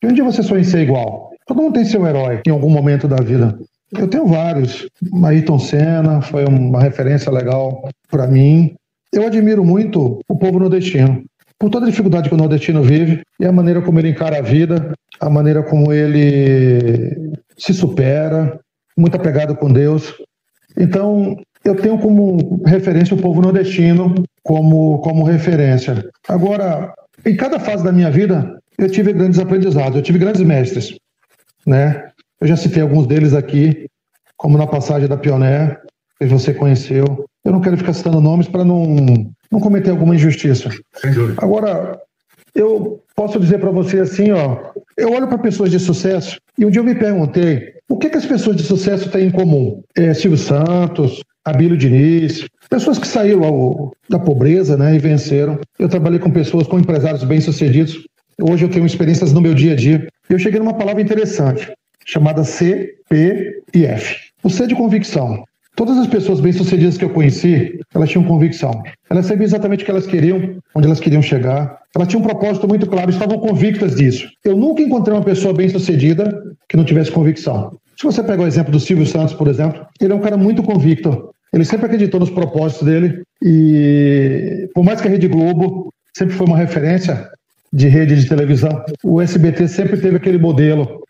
que 0.00 0.06
um 0.08 0.12
dia 0.12 0.24
você 0.24 0.42
sonha 0.42 0.62
em 0.62 0.64
ser 0.64 0.80
igual. 0.80 1.30
Todo 1.46 1.62
mundo 1.62 1.74
tem 1.74 1.84
seu 1.84 2.04
herói 2.04 2.40
em 2.44 2.50
algum 2.50 2.70
momento 2.70 3.06
da 3.06 3.22
vida. 3.22 3.56
Eu 3.96 4.08
tenho 4.08 4.26
vários. 4.26 4.88
Ayrton 5.22 5.60
Senna 5.60 6.20
foi 6.22 6.44
uma 6.44 6.80
referência 6.80 7.30
legal 7.30 7.88
para 8.10 8.26
mim. 8.26 8.74
Eu 9.12 9.26
admiro 9.26 9.64
muito 9.64 10.20
o 10.28 10.38
povo 10.38 10.58
nordestino. 10.58 11.24
Por 11.58 11.70
toda 11.70 11.86
a 11.86 11.90
dificuldade 11.90 12.28
que 12.28 12.34
o 12.34 12.38
nordestino 12.38 12.82
vive 12.82 13.22
e 13.38 13.44
a 13.44 13.52
maneira 13.52 13.82
como 13.82 13.98
ele 13.98 14.08
encara 14.08 14.38
a 14.38 14.42
vida, 14.42 14.92
a 15.20 15.28
maneira 15.28 15.62
como 15.62 15.92
ele 15.92 17.32
se 17.56 17.74
supera, 17.74 18.58
muito 18.96 19.16
apegado 19.16 19.54
com 19.54 19.72
Deus. 19.72 20.14
Então, 20.76 21.36
eu 21.64 21.76
tenho 21.76 21.98
como 21.98 22.62
referência 22.64 23.14
o 23.14 23.20
povo 23.20 23.40
nordestino 23.40 24.14
como, 24.42 24.98
como 25.00 25.24
referência. 25.24 26.04
Agora, 26.28 26.92
em 27.24 27.36
cada 27.36 27.60
fase 27.60 27.84
da 27.84 27.92
minha 27.92 28.10
vida, 28.10 28.58
eu 28.78 28.90
tive 28.90 29.12
grandes 29.12 29.38
aprendizados, 29.38 29.96
eu 29.96 30.02
tive 30.02 30.18
grandes 30.18 30.42
mestres, 30.42 30.96
né? 31.66 32.08
Eu 32.40 32.48
já 32.48 32.56
citei 32.56 32.82
alguns 32.82 33.06
deles 33.06 33.34
aqui, 33.34 33.86
como 34.36 34.58
na 34.58 34.66
passagem 34.66 35.08
da 35.08 35.16
Pioneer, 35.16 35.80
que 36.18 36.26
você 36.26 36.52
conheceu. 36.52 37.26
Eu 37.44 37.52
não 37.52 37.60
quero 37.60 37.76
ficar 37.76 37.92
citando 37.92 38.20
nomes 38.20 38.48
para 38.48 38.64
não, 38.64 38.84
não 39.50 39.60
cometer 39.60 39.90
alguma 39.90 40.14
injustiça. 40.14 40.70
Agora, 41.38 42.00
eu 42.54 43.02
posso 43.16 43.40
dizer 43.40 43.58
para 43.58 43.70
você 43.70 44.00
assim, 44.00 44.30
ó, 44.30 44.58
eu 44.96 45.12
olho 45.12 45.26
para 45.26 45.38
pessoas 45.38 45.70
de 45.70 45.78
sucesso 45.78 46.38
e 46.58 46.64
um 46.64 46.70
dia 46.70 46.80
eu 46.80 46.84
me 46.84 46.94
perguntei 46.94 47.72
o 47.88 47.98
que, 47.98 48.08
que 48.08 48.16
as 48.16 48.26
pessoas 48.26 48.56
de 48.56 48.62
sucesso 48.62 49.10
têm 49.10 49.26
em 49.26 49.30
comum. 49.30 49.82
É, 49.96 50.14
Silvio 50.14 50.38
Santos, 50.38 51.22
Abílio 51.44 51.76
Diniz, 51.76 52.46
pessoas 52.70 52.98
que 52.98 53.06
saíram 53.06 53.44
ao, 53.44 53.92
da 54.08 54.18
pobreza 54.18 54.76
né, 54.76 54.94
e 54.94 54.98
venceram. 54.98 55.58
Eu 55.78 55.88
trabalhei 55.88 56.18
com 56.18 56.30
pessoas, 56.30 56.66
com 56.66 56.78
empresários 56.78 57.24
bem-sucedidos. 57.24 58.06
Hoje 58.40 58.64
eu 58.64 58.70
tenho 58.70 58.86
experiências 58.86 59.32
no 59.32 59.40
meu 59.40 59.54
dia 59.54 59.72
a 59.72 59.76
dia. 59.76 60.06
Eu 60.30 60.38
cheguei 60.38 60.58
numa 60.58 60.74
palavra 60.74 61.02
interessante, 61.02 61.70
chamada 62.06 62.44
C, 62.44 62.94
P 63.08 63.62
e 63.74 63.84
F. 63.84 64.16
O 64.42 64.48
C 64.48 64.66
de 64.66 64.74
convicção. 64.74 65.44
Todas 65.74 65.96
as 65.96 66.06
pessoas 66.06 66.38
bem-sucedidas 66.40 66.98
que 66.98 67.04
eu 67.04 67.10
conheci, 67.10 67.80
elas 67.94 68.10
tinham 68.10 68.24
convicção. 68.24 68.82
Elas 69.08 69.26
sabiam 69.26 69.44
exatamente 69.44 69.82
o 69.82 69.84
que 69.86 69.90
elas 69.90 70.06
queriam, 70.06 70.56
onde 70.74 70.86
elas 70.86 71.00
queriam 71.00 71.22
chegar. 71.22 71.78
Elas 71.96 72.08
tinham 72.08 72.20
um 72.20 72.26
propósito 72.26 72.68
muito 72.68 72.86
claro, 72.86 73.10
estavam 73.10 73.38
convictas 73.38 73.96
disso. 73.96 74.28
Eu 74.44 74.54
nunca 74.54 74.82
encontrei 74.82 75.16
uma 75.16 75.24
pessoa 75.24 75.54
bem-sucedida 75.54 76.42
que 76.68 76.76
não 76.76 76.84
tivesse 76.84 77.10
convicção. 77.10 77.76
Se 77.96 78.04
você 78.04 78.22
pega 78.22 78.42
o 78.42 78.46
exemplo 78.46 78.70
do 78.70 78.80
Silvio 78.80 79.06
Santos, 79.06 79.34
por 79.34 79.48
exemplo, 79.48 79.86
ele 80.00 80.12
é 80.12 80.16
um 80.16 80.20
cara 80.20 80.36
muito 80.36 80.62
convicto. 80.62 81.30
Ele 81.52 81.64
sempre 81.64 81.86
acreditou 81.86 82.20
nos 82.20 82.30
propósitos 82.30 82.86
dele 82.86 83.22
e, 83.42 84.68
por 84.74 84.84
mais 84.84 85.00
que 85.00 85.08
a 85.08 85.10
Rede 85.10 85.28
Globo 85.28 85.92
sempre 86.14 86.34
foi 86.34 86.46
uma 86.46 86.56
referência 86.56 87.30
de 87.72 87.88
rede 87.88 88.16
de 88.16 88.28
televisão, 88.28 88.84
o 89.02 89.20
SBT 89.20 89.68
sempre 89.68 89.96
teve 89.98 90.16
aquele 90.16 90.38
modelo 90.38 91.02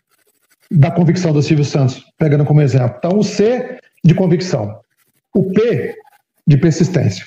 da 0.71 0.89
convicção 0.89 1.33
do 1.33 1.41
Silvio 1.41 1.65
Santos, 1.65 2.03
pegando 2.17 2.45
como 2.45 2.61
exemplo. 2.61 2.95
Então, 2.97 3.17
o 3.17 3.23
C 3.23 3.77
de 4.03 4.13
convicção, 4.13 4.79
o 5.33 5.51
P 5.51 5.95
de 6.45 6.57
persistência. 6.57 7.25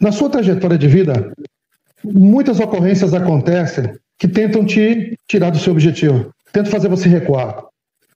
Na 0.00 0.12
sua 0.12 0.30
trajetória 0.30 0.78
de 0.78 0.86
vida, 0.86 1.32
muitas 2.04 2.60
ocorrências 2.60 3.14
acontecem 3.14 3.92
que 4.18 4.28
tentam 4.28 4.64
te 4.64 5.18
tirar 5.26 5.50
do 5.50 5.58
seu 5.58 5.72
objetivo, 5.72 6.32
tentam 6.52 6.70
fazer 6.70 6.88
você 6.88 7.08
recuar, 7.08 7.64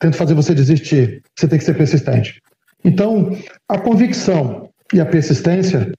tentam 0.01 0.19
fazer 0.19 0.35
você 0.35 0.55
desistir. 0.55 1.23
Você 1.39 1.47
tem 1.47 1.59
que 1.59 1.65
ser 1.65 1.75
persistente. 1.75 2.41
Então, 2.85 3.37
a 3.69 3.79
convicção 3.79 4.69
e 4.93 5.01
a 5.01 5.07
persistência 5.07 5.93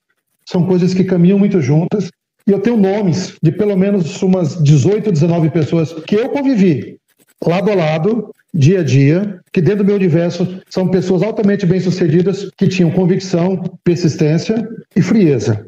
são 0.45 0.65
coisas 0.65 0.93
que 0.93 1.03
caminham 1.03 1.39
muito 1.39 1.61
juntas. 1.61 2.09
E 2.47 2.51
eu 2.51 2.59
tenho 2.59 2.75
nomes 2.75 3.35
de 3.41 3.51
pelo 3.51 3.77
menos 3.77 4.21
umas 4.23 4.61
18, 4.63 5.11
19 5.11 5.51
pessoas 5.51 5.93
que 5.93 6.15
eu 6.15 6.29
convivi 6.29 6.97
lado 7.45 7.71
a 7.71 7.75
lado, 7.75 8.31
dia 8.53 8.81
a 8.81 8.83
dia, 8.83 9.39
que 9.51 9.61
dentro 9.61 9.79
do 9.79 9.85
meu 9.85 9.95
universo 9.95 10.61
são 10.69 10.89
pessoas 10.89 11.23
altamente 11.23 11.65
bem-sucedidas 11.65 12.49
que 12.57 12.67
tinham 12.67 12.91
convicção, 12.91 13.61
persistência 13.83 14.67
e 14.95 15.01
frieza. 15.01 15.65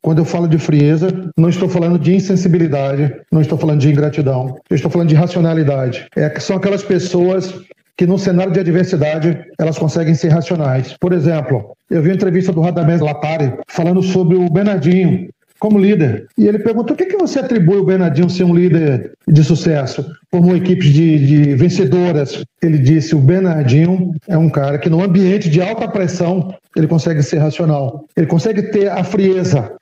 Quando 0.00 0.18
eu 0.18 0.24
falo 0.24 0.46
de 0.46 0.58
frieza, 0.58 1.08
não 1.36 1.48
estou 1.48 1.68
falando 1.68 1.98
de 1.98 2.14
insensibilidade, 2.14 3.14
não 3.32 3.40
estou 3.40 3.56
falando 3.56 3.80
de 3.80 3.90
ingratidão, 3.90 4.58
eu 4.68 4.76
estou 4.76 4.90
falando 4.90 5.08
de 5.08 5.14
racionalidade. 5.14 6.06
É, 6.14 6.38
são 6.40 6.56
aquelas 6.56 6.82
pessoas 6.82 7.54
que 7.96 8.06
no 8.06 8.18
cenário 8.18 8.52
de 8.52 8.60
adversidade 8.60 9.38
elas 9.58 9.78
conseguem 9.78 10.14
ser 10.14 10.28
racionais. 10.28 10.96
Por 11.00 11.12
exemplo, 11.12 11.74
eu 11.90 12.02
vi 12.02 12.08
uma 12.08 12.16
entrevista 12.16 12.52
do 12.52 12.60
Radamés 12.60 13.00
Latari 13.00 13.52
falando 13.68 14.02
sobre 14.02 14.36
o 14.36 14.50
Bernardinho 14.50 15.28
como 15.64 15.78
líder. 15.78 16.26
E 16.36 16.46
ele 16.46 16.58
perguntou: 16.58 16.92
o 16.92 16.96
que, 16.96 17.06
que 17.06 17.16
você 17.16 17.38
atribui 17.38 17.78
o 17.78 17.84
Bernardinho 17.86 18.28
ser 18.28 18.44
um 18.44 18.54
líder 18.54 19.12
de 19.26 19.42
sucesso? 19.42 20.04
Formou 20.30 20.54
equipes 20.54 20.92
de, 20.92 21.26
de 21.26 21.54
vencedoras. 21.54 22.44
Ele 22.60 22.76
disse: 22.76 23.14
o 23.14 23.18
Bernardinho 23.18 24.12
é 24.28 24.36
um 24.36 24.50
cara 24.50 24.78
que, 24.78 24.90
no 24.90 25.02
ambiente 25.02 25.48
de 25.48 25.62
alta 25.62 25.88
pressão, 25.88 26.54
ele 26.76 26.86
consegue 26.86 27.22
ser 27.22 27.38
racional. 27.38 28.04
Ele 28.14 28.26
consegue 28.26 28.64
ter 28.64 28.90
a 28.90 29.02
frieza. 29.02 29.72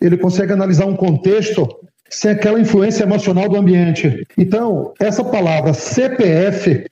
Ele 0.00 0.16
consegue 0.16 0.52
analisar 0.52 0.86
um 0.86 0.96
contexto 0.96 1.68
sem 2.08 2.32
aquela 2.32 2.58
influência 2.58 3.04
emocional 3.04 3.48
do 3.48 3.56
ambiente. 3.56 4.26
Então, 4.36 4.92
essa 4.98 5.22
palavra 5.22 5.72
CPF 5.72 6.86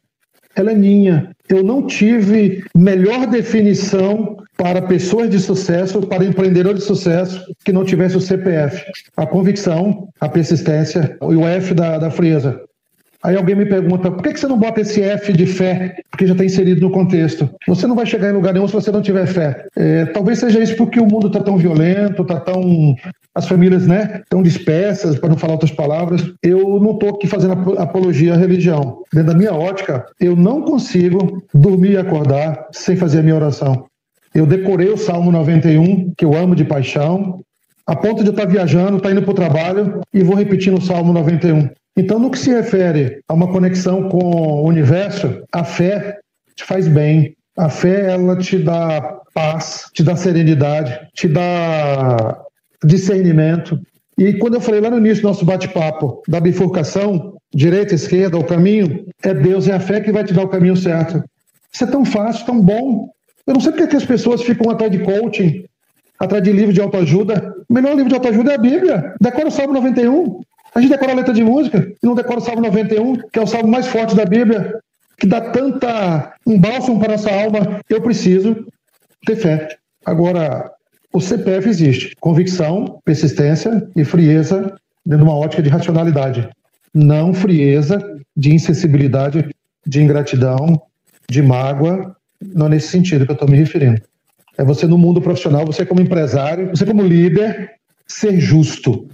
ela 0.54 0.72
é 0.72 0.74
minha. 0.74 1.30
Eu 1.48 1.62
não 1.62 1.86
tive 1.86 2.64
melhor 2.76 3.26
definição 3.26 4.36
para 4.58 4.82
pessoas 4.82 5.30
de 5.30 5.38
sucesso, 5.38 6.02
para 6.02 6.24
empreendedores 6.24 6.80
de 6.80 6.86
sucesso, 6.86 7.40
que 7.64 7.72
não 7.72 7.84
tivesse 7.84 8.16
o 8.16 8.20
CPF. 8.20 8.84
A 9.16 9.24
convicção, 9.24 10.08
a 10.20 10.28
persistência 10.28 11.16
e 11.22 11.36
o 11.36 11.46
F 11.46 11.72
da, 11.72 11.96
da 11.96 12.10
frieza. 12.10 12.60
Aí 13.22 13.36
alguém 13.36 13.54
me 13.54 13.66
pergunta, 13.66 14.10
por 14.10 14.22
que 14.22 14.36
você 14.36 14.46
não 14.46 14.58
bota 14.58 14.80
esse 14.80 15.02
F 15.02 15.32
de 15.32 15.46
fé? 15.46 15.96
Porque 16.10 16.26
já 16.26 16.32
está 16.32 16.44
inserido 16.44 16.80
no 16.80 16.90
contexto. 16.90 17.48
Você 17.66 17.86
não 17.86 17.96
vai 17.96 18.06
chegar 18.06 18.30
em 18.30 18.32
lugar 18.32 18.52
nenhum 18.52 18.66
se 18.68 18.74
você 18.74 18.90
não 18.90 19.02
tiver 19.02 19.26
fé. 19.26 19.66
É, 19.76 20.06
talvez 20.06 20.38
seja 20.38 20.60
isso 20.60 20.76
porque 20.76 21.00
o 21.00 21.06
mundo 21.06 21.28
está 21.28 21.40
tão 21.40 21.56
violento, 21.56 22.22
está 22.22 22.38
tão. 22.38 22.94
As 23.34 23.46
famílias, 23.46 23.86
né, 23.86 24.22
tão 24.28 24.42
dispersas, 24.42 25.18
para 25.18 25.28
não 25.28 25.36
falar 25.36 25.52
outras 25.54 25.70
palavras. 25.70 26.22
Eu 26.42 26.80
não 26.80 26.92
estou 26.92 27.10
aqui 27.10 27.26
fazendo 27.26 27.78
apologia 27.78 28.34
à 28.34 28.36
religião. 28.36 29.02
Dentro 29.12 29.32
da 29.32 29.38
minha 29.38 29.52
ótica, 29.52 30.04
eu 30.20 30.34
não 30.34 30.62
consigo 30.62 31.42
dormir 31.54 31.92
e 31.92 31.98
acordar 31.98 32.68
sem 32.72 32.96
fazer 32.96 33.20
a 33.20 33.22
minha 33.22 33.36
oração. 33.36 33.86
Eu 34.38 34.46
decorei 34.46 34.88
o 34.88 34.96
Salmo 34.96 35.32
91, 35.32 36.12
que 36.16 36.24
eu 36.24 36.32
amo 36.36 36.54
de 36.54 36.64
paixão, 36.64 37.40
a 37.84 37.96
ponto 37.96 38.22
de 38.22 38.30
estar 38.30 38.46
tá 38.46 38.48
viajando, 38.48 38.98
estar 38.98 39.08
tá 39.08 39.12
indo 39.12 39.22
para 39.22 39.32
o 39.32 39.34
trabalho 39.34 40.00
e 40.14 40.22
vou 40.22 40.36
repetindo 40.36 40.78
o 40.78 40.80
Salmo 40.80 41.12
91. 41.12 41.68
Então, 41.96 42.20
no 42.20 42.30
que 42.30 42.38
se 42.38 42.50
refere 42.50 43.20
a 43.26 43.34
uma 43.34 43.48
conexão 43.48 44.08
com 44.08 44.18
o 44.18 44.68
universo, 44.68 45.42
a 45.50 45.64
fé 45.64 46.18
te 46.54 46.62
faz 46.62 46.86
bem. 46.86 47.34
A 47.56 47.68
fé, 47.68 48.12
ela 48.12 48.36
te 48.36 48.58
dá 48.58 49.18
paz, 49.34 49.86
te 49.92 50.04
dá 50.04 50.14
serenidade, 50.14 50.96
te 51.14 51.26
dá 51.26 52.40
discernimento. 52.84 53.80
E 54.16 54.34
quando 54.34 54.54
eu 54.54 54.60
falei 54.60 54.80
lá 54.80 54.90
no 54.90 54.98
início 54.98 55.22
do 55.22 55.28
nosso 55.28 55.44
bate-papo 55.44 56.22
da 56.28 56.38
bifurcação, 56.38 57.34
direita, 57.52 57.92
esquerda, 57.92 58.38
o 58.38 58.44
caminho, 58.44 59.04
é 59.20 59.34
Deus, 59.34 59.66
é 59.66 59.72
a 59.72 59.80
fé 59.80 60.00
que 60.00 60.12
vai 60.12 60.22
te 60.22 60.32
dar 60.32 60.44
o 60.44 60.48
caminho 60.48 60.76
certo. 60.76 61.24
Isso 61.72 61.82
é 61.82 61.86
tão 61.88 62.04
fácil, 62.04 62.46
tão 62.46 62.60
bom. 62.60 63.10
Eu 63.48 63.54
não 63.54 63.60
sei 63.60 63.72
porque 63.72 63.88
que 63.88 63.96
as 63.96 64.04
pessoas 64.04 64.42
ficam 64.42 64.70
atrás 64.70 64.92
de 64.92 64.98
coaching, 64.98 65.64
atrás 66.20 66.44
de 66.44 66.52
livro 66.52 66.72
de 66.72 66.80
autoajuda. 66.82 67.54
O 67.68 67.72
melhor 67.72 67.94
livro 67.94 68.10
de 68.10 68.14
autoajuda 68.14 68.52
é 68.52 68.54
a 68.56 68.58
Bíblia. 68.58 69.14
Decora 69.18 69.48
o 69.48 69.50
Salmo 69.50 69.72
91. 69.72 70.40
A 70.74 70.80
gente 70.80 70.90
decora 70.90 71.12
a 71.12 71.14
letra 71.16 71.32
de 71.32 71.42
música 71.42 71.90
e 72.02 72.06
não 72.06 72.14
decora 72.14 72.40
o 72.40 72.42
Salmo 72.42 72.60
91, 72.60 73.16
que 73.32 73.38
é 73.38 73.42
o 73.42 73.46
salmo 73.46 73.68
mais 73.68 73.86
forte 73.86 74.14
da 74.14 74.26
Bíblia, 74.26 74.78
que 75.18 75.26
dá 75.26 75.40
tanta 75.40 76.34
um 76.46 76.60
bálsamo 76.60 77.00
para 77.00 77.14
a 77.14 77.16
nossa 77.16 77.32
alma. 77.32 77.80
Eu 77.88 78.02
preciso 78.02 78.66
ter 79.24 79.36
fé. 79.36 79.76
Agora, 80.04 80.70
o 81.12 81.20
CPF 81.20 81.68
existe. 81.68 82.14
Convicção, 82.20 83.00
persistência 83.04 83.88
e 83.96 84.04
frieza 84.04 84.78
dentro 85.04 85.24
de 85.24 85.30
uma 85.30 85.38
ótica 85.38 85.62
de 85.62 85.70
racionalidade. 85.70 86.48
Não 86.94 87.32
frieza 87.32 87.98
de 88.36 88.54
insensibilidade, 88.54 89.48
de 89.86 90.02
ingratidão, 90.02 90.80
de 91.30 91.42
mágoa. 91.42 92.14
Não 92.40 92.66
é 92.66 92.70
nesse 92.70 92.88
sentido 92.88 93.24
que 93.24 93.32
eu 93.32 93.34
estou 93.34 93.48
me 93.48 93.56
referindo. 93.56 94.00
É 94.56 94.64
você 94.64 94.86
no 94.86 94.98
mundo 94.98 95.20
profissional, 95.20 95.64
você 95.64 95.86
como 95.86 96.00
empresário, 96.00 96.70
você 96.70 96.84
como 96.84 97.02
líder, 97.02 97.70
ser 98.06 98.40
justo. 98.40 99.08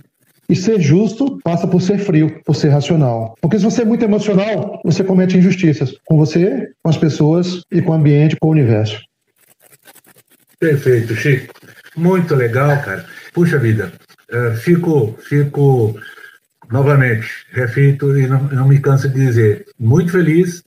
E 0.49 0.55
ser 0.55 0.81
justo 0.81 1.39
passa 1.43 1.67
por 1.67 1.81
ser 1.81 1.99
frio, 1.99 2.41
por 2.45 2.55
ser 2.55 2.69
racional. 2.69 3.35
Porque 3.41 3.59
se 3.59 3.65
você 3.65 3.83
é 3.83 3.85
muito 3.85 4.05
emocional, 4.05 4.81
você 4.85 5.03
comete 5.03 5.39
injustiças 5.39 5.95
com 6.05 6.17
você, 6.19 6.71
com 6.83 6.91
as 6.91 6.99
pessoas 6.99 7.63
e 7.73 7.81
com 7.81 7.93
o 7.93 7.95
ambiente, 7.95 8.37
com 8.37 8.49
o 8.49 8.53
universo. 8.53 9.01
Perfeito, 10.59 11.15
Chico. 11.15 11.55
Muito 11.97 12.35
legal, 12.35 12.81
cara. 12.83 13.07
Puxa 13.33 13.59
vida, 13.59 13.93
uh, 14.33 14.55
fico, 14.57 15.17
fico 15.21 15.95
novamente, 16.71 17.27
reflito 17.53 18.17
e 18.19 18.27
não, 18.27 18.43
não 18.45 18.69
me 18.69 18.79
canso 18.81 19.09
de 19.09 19.15
dizer, 19.15 19.67
muito 19.79 20.13
feliz, 20.13 20.63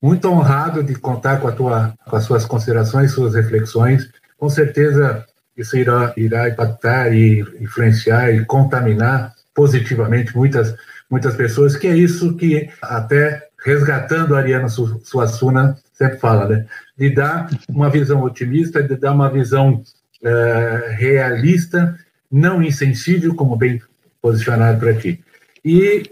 muito 0.00 0.28
honrado 0.28 0.82
de 0.82 0.94
contar 0.94 1.40
com, 1.40 1.48
a 1.48 1.52
tua, 1.52 1.94
com 2.06 2.16
as 2.16 2.24
suas 2.24 2.44
considerações, 2.44 3.12
suas 3.12 3.34
reflexões. 3.34 4.08
Com 4.36 4.48
certeza 4.48 5.24
isso 5.56 5.76
irá, 5.76 6.12
irá 6.16 6.48
impactar 6.48 7.12
e 7.12 7.40
influenciar 7.60 8.32
e 8.32 8.44
contaminar 8.44 9.34
positivamente 9.54 10.36
muitas, 10.36 10.74
muitas 11.10 11.34
pessoas, 11.34 11.76
que 11.76 11.88
é 11.88 11.96
isso 11.96 12.36
que 12.36 12.70
até 12.80 13.48
resgatando 13.64 14.36
a 14.36 14.38
Ariana 14.38 14.68
Suassuna 14.68 15.76
sempre 15.92 16.18
fala, 16.18 16.48
né? 16.48 16.66
De 16.96 17.10
dar 17.10 17.50
uma 17.68 17.90
visão 17.90 18.22
otimista, 18.22 18.82
de 18.82 18.96
dar 18.96 19.12
uma 19.12 19.28
visão 19.28 19.82
uh, 20.22 20.94
realista, 20.96 21.98
não 22.30 22.62
insensível, 22.62 23.34
como 23.34 23.56
bem 23.56 23.82
posicionado 24.22 24.78
para 24.78 24.94
ti. 24.94 25.22
E 25.64 26.04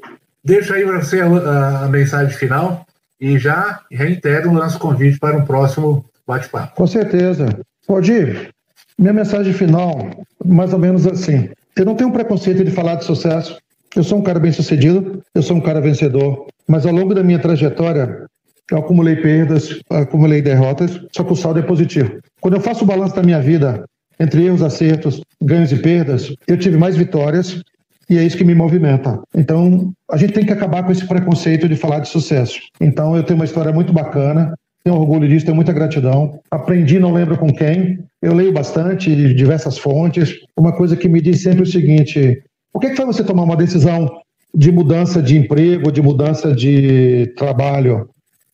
deixa 0.44 0.75
aí 0.75 0.85
para 0.85 1.03
você 1.03 1.20
a, 1.20 1.85
a, 1.85 1.88
mensagem 1.88 2.37
final 2.37 2.86
e 3.20 3.38
já 3.38 3.81
reitero 3.90 4.50
o 4.50 4.55
nosso 4.55 4.79
convite 4.79 5.18
para 5.18 5.37
um 5.37 5.44
próximo 5.44 6.05
bate-papo. 6.26 6.74
Com 6.74 6.87
certeza. 6.87 7.46
Pode 7.87 8.12
ir. 8.12 8.50
Minha 8.98 9.12
mensagem 9.12 9.52
final, 9.52 10.11
mais 10.44 10.72
ou 10.72 10.79
menos 10.79 11.07
assim. 11.07 11.48
Eu 11.76 11.85
não 11.85 11.94
tenho 11.94 12.12
preconceito 12.12 12.64
de 12.64 12.70
falar 12.70 12.96
de 12.96 13.05
sucesso. 13.05 13.59
Eu 13.94 14.02
sou 14.02 14.18
um 14.18 14.22
cara 14.22 14.38
bem 14.38 14.52
sucedido, 14.52 15.22
eu 15.35 15.42
sou 15.42 15.57
um 15.57 15.61
cara 15.61 15.81
vencedor. 15.81 16.46
Mas 16.68 16.85
ao 16.85 16.92
longo 16.92 17.14
da 17.14 17.22
minha 17.22 17.38
trajetória, 17.38 18.26
eu 18.70 18.79
acumulei 18.79 19.16
perdas, 19.16 19.81
acumulei 19.88 20.42
derrotas, 20.42 21.00
só 21.14 21.22
que 21.22 21.33
o 21.33 21.37
saldo 21.37 21.61
é 21.61 21.62
positivo. 21.62 22.18
Quando 22.40 22.55
eu 22.55 22.61
faço 22.61 22.85
o 22.85 22.87
balanço 22.87 23.14
da 23.14 23.22
minha 23.22 23.40
vida, 23.40 23.85
entre 24.18 24.44
erros, 24.44 24.62
acertos, 24.62 25.20
ganhos 25.40 25.70
e 25.72 25.76
perdas, 25.76 26.35
eu 26.48 26.59
tive 26.59 26.76
mais 26.76 26.96
vitórias 26.96 27.62
e 28.09 28.19
é 28.19 28.25
isso 28.25 28.37
que 28.37 28.45
me 28.45 28.55
movimenta. 28.55 29.21
Então, 29.35 29.92
a 30.11 30.16
gente 30.16 30.33
tem 30.33 30.45
que 30.45 30.53
acabar 30.53 30.85
com 30.85 30.92
esse 30.92 31.07
preconceito 31.07 31.69
de 31.69 31.77
falar 31.77 32.01
de 32.01 32.09
sucesso. 32.09 32.61
Então, 32.81 33.16
eu 33.16 33.23
tenho 33.23 33.38
uma 33.38 33.45
história 33.45 33.73
muito 33.73 33.92
bacana, 33.92 34.55
tenho 34.85 34.97
orgulho 34.97 35.29
disso, 35.29 35.45
tenho 35.45 35.57
muita 35.57 35.73
gratidão. 35.73 36.38
Aprendi, 36.49 37.01
não 37.01 37.12
lembro 37.12 37.37
com 37.37 37.53
quem. 37.53 37.99
Eu 38.23 38.33
leio 38.33 38.53
bastante, 38.53 39.14
de 39.14 39.35
diversas 39.35 39.77
fontes. 39.77 40.37
Uma 40.57 40.73
coisa 40.73 40.97
que 40.97 41.09
me 41.09 41.21
diz 41.21 41.42
sempre 41.42 41.62
o 41.62 41.66
seguinte: 41.66 42.40
o 42.73 42.79
que, 42.79 42.87
é 42.87 42.90
que 42.90 42.97
faz 42.97 43.09
você 43.09 43.25
tomar 43.25 43.42
uma 43.42 43.57
decisão 43.57 44.09
de 44.55 44.71
mudança 44.71 45.21
de 45.21 45.37
emprego, 45.37 45.90
de 45.90 46.01
mudança 46.01 46.55
de 46.55 47.33
trabalho? 47.37 48.09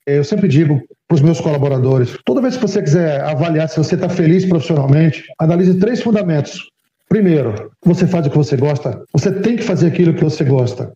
Eu 0.07 0.25
sempre 0.25 0.49
digo 0.49 0.81
para 1.07 1.17
os 1.17 1.21
meus 1.21 1.38
colaboradores: 1.38 2.17
toda 2.25 2.41
vez 2.41 2.57
que 2.57 2.62
você 2.62 2.83
quiser 2.83 3.21
avaliar 3.21 3.69
se 3.69 3.77
você 3.77 3.95
está 3.95 4.09
feliz 4.09 4.47
profissionalmente, 4.47 5.25
analise 5.38 5.79
três 5.79 6.01
fundamentos. 6.01 6.71
Primeiro, 7.12 7.70
você 7.85 8.07
faz 8.07 8.27
o 8.27 8.31
que 8.31 8.38
você 8.38 8.57
gosta, 8.57 9.05
você 9.12 9.31
tem 9.31 9.55
que 9.55 9.62
fazer 9.62 9.88
aquilo 9.88 10.14
que 10.14 10.25
você 10.25 10.42
gosta. 10.44 10.90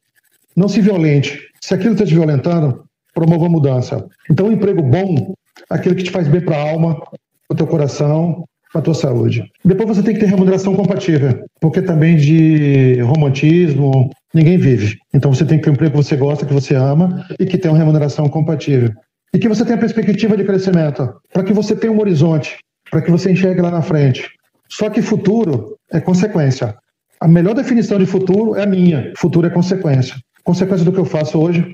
Não 0.57 0.67
se 0.67 0.81
violente. 0.81 1.39
Se 1.61 1.75
aquilo 1.75 1.93
está 1.93 2.07
te 2.07 2.15
violentando, 2.15 2.85
promova 3.13 3.45
a 3.45 3.51
mudança. 3.51 4.03
Então, 4.31 4.47
um 4.47 4.53
emprego 4.53 4.81
bom, 4.81 5.35
aquele 5.69 5.95
que 5.95 6.05
te 6.05 6.11
faz 6.11 6.27
bem 6.27 6.41
para 6.41 6.57
a 6.57 6.71
alma, 6.71 6.95
para 6.95 7.53
o 7.53 7.55
teu 7.55 7.67
coração, 7.67 8.47
para 8.73 8.81
a 8.81 8.83
tua 8.83 8.95
saúde. 8.95 9.45
Depois 9.63 9.91
você 9.91 10.03
tem 10.03 10.15
que 10.15 10.21
ter 10.21 10.31
remuneração 10.31 10.75
compatível, 10.75 11.39
porque 11.61 11.83
também 11.83 12.17
de 12.17 12.99
romantismo 13.03 14.09
ninguém 14.33 14.57
vive. 14.57 14.97
Então 15.13 15.35
você 15.35 15.45
tem 15.45 15.59
que 15.59 15.65
ter 15.65 15.71
um 15.71 15.75
emprego 15.75 15.99
que 15.99 16.03
você 16.03 16.17
gosta, 16.17 16.47
que 16.47 16.55
você 16.55 16.75
ama 16.75 17.27
e 17.39 17.45
que 17.45 17.59
tenha 17.59 17.73
uma 17.73 17.79
remuneração 17.79 18.27
compatível. 18.27 18.91
E 19.35 19.39
que 19.39 19.51
você 19.51 19.67
tenha 19.67 19.77
perspectiva 19.77 20.35
de 20.35 20.45
crescimento, 20.45 21.13
para 21.31 21.45
que 21.45 21.53
você 21.53 21.77
tenha 21.77 21.93
um 21.93 22.01
horizonte, 22.01 22.57
para 22.91 23.03
que 23.03 23.11
você 23.11 23.31
enxergue 23.31 23.61
lá 23.61 23.71
na 23.71 23.83
frente. 23.83 24.31
Só 24.71 24.89
que 24.89 25.03
futuro 25.03 25.76
é 25.91 26.01
consequência. 26.01 26.75
A 27.21 27.29
melhor 27.29 27.55
definição 27.55 27.99
de 27.99 28.07
futuro 28.07 28.57
é 28.57 28.63
a 28.63 28.67
minha. 28.67 29.13
Futuro 29.17 29.47
é 29.47 29.51
consequência. 29.51 30.17
Consequência 30.45 30.85
do 30.85 30.93
que 30.93 31.01
eu 31.01 31.05
faço 31.05 31.39
hoje, 31.39 31.67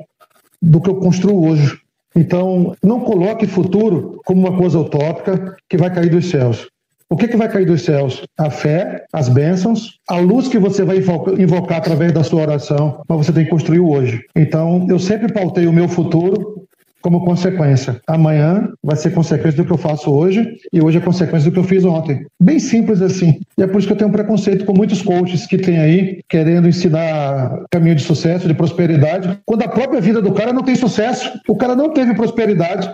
do 0.61 0.81
que 0.81 0.89
eu 0.89 0.97
construo 0.97 1.49
hoje. 1.49 1.77
Então, 2.15 2.75
não 2.83 3.01
coloque 3.01 3.47
futuro 3.47 4.21
como 4.25 4.41
uma 4.47 4.57
coisa 4.57 4.79
utópica 4.79 5.57
que 5.69 5.77
vai 5.77 5.93
cair 5.93 6.11
dos 6.11 6.29
céus. 6.31 6.69
O 7.09 7.17
que, 7.17 7.29
que 7.29 7.37
vai 7.37 7.49
cair 7.49 7.67
dos 7.67 7.83
céus? 7.83 8.23
A 8.39 8.49
fé, 8.49 9.05
as 9.13 9.29
bênçãos, 9.29 9.99
a 10.09 10.17
luz 10.17 10.49
que 10.49 10.59
você 10.59 10.83
vai 10.83 10.97
invocar 11.39 11.79
através 11.79 12.13
da 12.13 12.25
sua 12.25 12.41
oração, 12.41 13.03
mas 13.07 13.27
você 13.27 13.33
tem 13.33 13.45
que 13.45 13.51
construir 13.51 13.81
hoje. 13.81 14.23
Então, 14.35 14.87
eu 14.89 14.99
sempre 14.99 15.31
pautei 15.31 15.67
o 15.67 15.73
meu 15.73 15.89
futuro 15.89 16.67
como 17.03 17.25
consequência. 17.25 18.01
Amanhã 18.07 18.69
vai 18.83 18.97
ser 18.97 19.11
consequência 19.11 19.63
do 19.63 19.67
que 19.67 19.73
eu 19.73 19.79
faço 19.79 20.11
hoje 20.11 20.57
e 20.73 20.81
hoje 20.81 20.99
é 20.99 21.01
consequência 21.01 21.51
do 21.51 21.55
que 21.55 21.59
eu 21.59 21.65
fiz 21.65 21.85
ontem. 21.85 22.25
Bem 22.41 22.59
simples 22.59 23.03
assim. 23.03 23.41
E 23.59 23.63
é 23.63 23.67
por 23.67 23.79
isso 23.79 23.87
que 23.87 23.93
eu 23.93 23.99
tenho 23.99 24.09
um 24.09 24.13
preconceito 24.13 24.65
com 24.65 24.73
muitos 24.73 25.03
coaches 25.03 25.47
que 25.47 25.59
tem 25.59 25.79
aí 25.79 26.21
querendo 26.29 26.69
ensinar 26.69 27.65
caminho 27.71 27.97
de 27.97 28.03
sucesso, 28.03 28.49
de 28.49 28.55
prosperidade, 28.55 29.39
quando 29.45 29.63
a 29.63 29.69
própria 29.69 30.01
vida 30.01 30.23
do 30.23 30.33
cara 30.33 30.53
não 30.53 30.63
tem 30.63 30.75
sucesso. 30.75 31.33
O 31.49 31.57
cara 31.57 31.75
não 31.75 31.93
teve 31.93 32.15
prosperidade, 32.15 32.89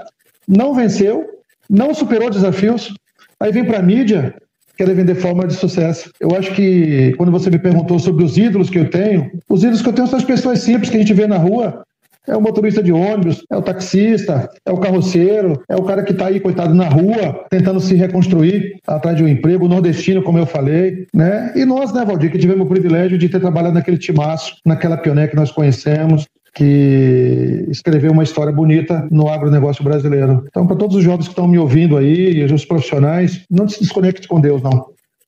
não 0.46 0.74
venceu, 0.74 1.24
não 1.68 1.94
superou 1.94 2.30
desafios. 2.30 2.94
Aí 3.38 3.52
vem 3.52 3.64
para 3.64 3.78
a 3.78 3.82
mídia 3.82 4.34
querer 4.78 4.94
vender 4.94 5.16
forma 5.16 5.46
de 5.46 5.54
sucesso. 5.54 6.11
Eu 6.20 6.34
acho 6.36 6.54
que 6.54 7.12
quando 7.16 7.32
você 7.32 7.50
me 7.50 7.59
perguntou 7.59 7.98
sobre 7.98 8.24
os 8.24 8.38
ídolos 8.38 8.70
que 8.70 8.78
eu 8.78 8.88
tenho, 8.88 9.28
os 9.48 9.62
ídolos 9.62 9.82
que 9.82 9.88
eu 9.88 9.92
tenho 9.92 10.06
são 10.06 10.18
as 10.18 10.24
pessoas 10.24 10.61
simples 10.61 10.88
que 10.88 10.96
a 10.96 11.00
gente 11.00 11.12
vê 11.12 11.26
na 11.26 11.36
rua, 11.36 11.82
é 12.29 12.37
o 12.37 12.41
motorista 12.41 12.83
de 12.83 12.93
ônibus, 12.93 13.43
é 13.51 13.57
o 13.57 13.62
taxista, 13.62 14.49
é 14.64 14.70
o 14.70 14.79
carroceiro, 14.79 15.62
é 15.68 15.76
o 15.76 15.83
cara 15.83 16.03
que 16.03 16.12
está 16.12 16.26
aí, 16.26 16.39
coitado, 16.39 16.74
na 16.74 16.89
rua, 16.89 17.47
tentando 17.51 17.81
se 17.81 17.95
reconstruir 17.95 18.76
atrás 18.87 19.16
de 19.16 19.24
um 19.24 19.29
emprego, 19.29 19.66
nordestino, 19.66 20.22
como 20.22 20.39
eu 20.39 20.47
falei, 20.47 21.07
né? 21.14 21.53
E 21.57 21.64
nós, 21.64 21.93
né, 21.93 22.05
Valdir, 22.05 22.31
que 22.31 22.39
tivemos 22.39 22.66
o 22.66 22.68
privilégio 22.68 23.18
de 23.18 23.29
ter 23.29 23.41
trabalhado 23.41 23.74
naquele 23.74 23.99
timaço, 23.99 24.57
naquela 24.64 24.97
pioneira 24.97 25.31
que 25.31 25.37
nós 25.37 25.51
conhecemos, 25.51 26.26
que 26.55 27.66
escreveu 27.68 28.12
uma 28.12 28.22
história 28.22 28.53
bonita 28.53 29.07
no 29.11 29.29
agronegócio 29.29 29.83
brasileiro. 29.83 30.45
Então, 30.49 30.66
para 30.66 30.76
todos 30.76 30.97
os 30.97 31.05
jovens 31.05 31.26
que 31.26 31.33
estão 31.33 31.47
me 31.47 31.59
ouvindo 31.59 31.97
aí, 31.97 32.33
e 32.33 32.45
os 32.45 32.64
profissionais, 32.64 33.45
não 33.51 33.68
se 33.68 33.81
desconecte 33.81 34.26
com 34.26 34.41
Deus, 34.41 34.62
não. 34.62 34.87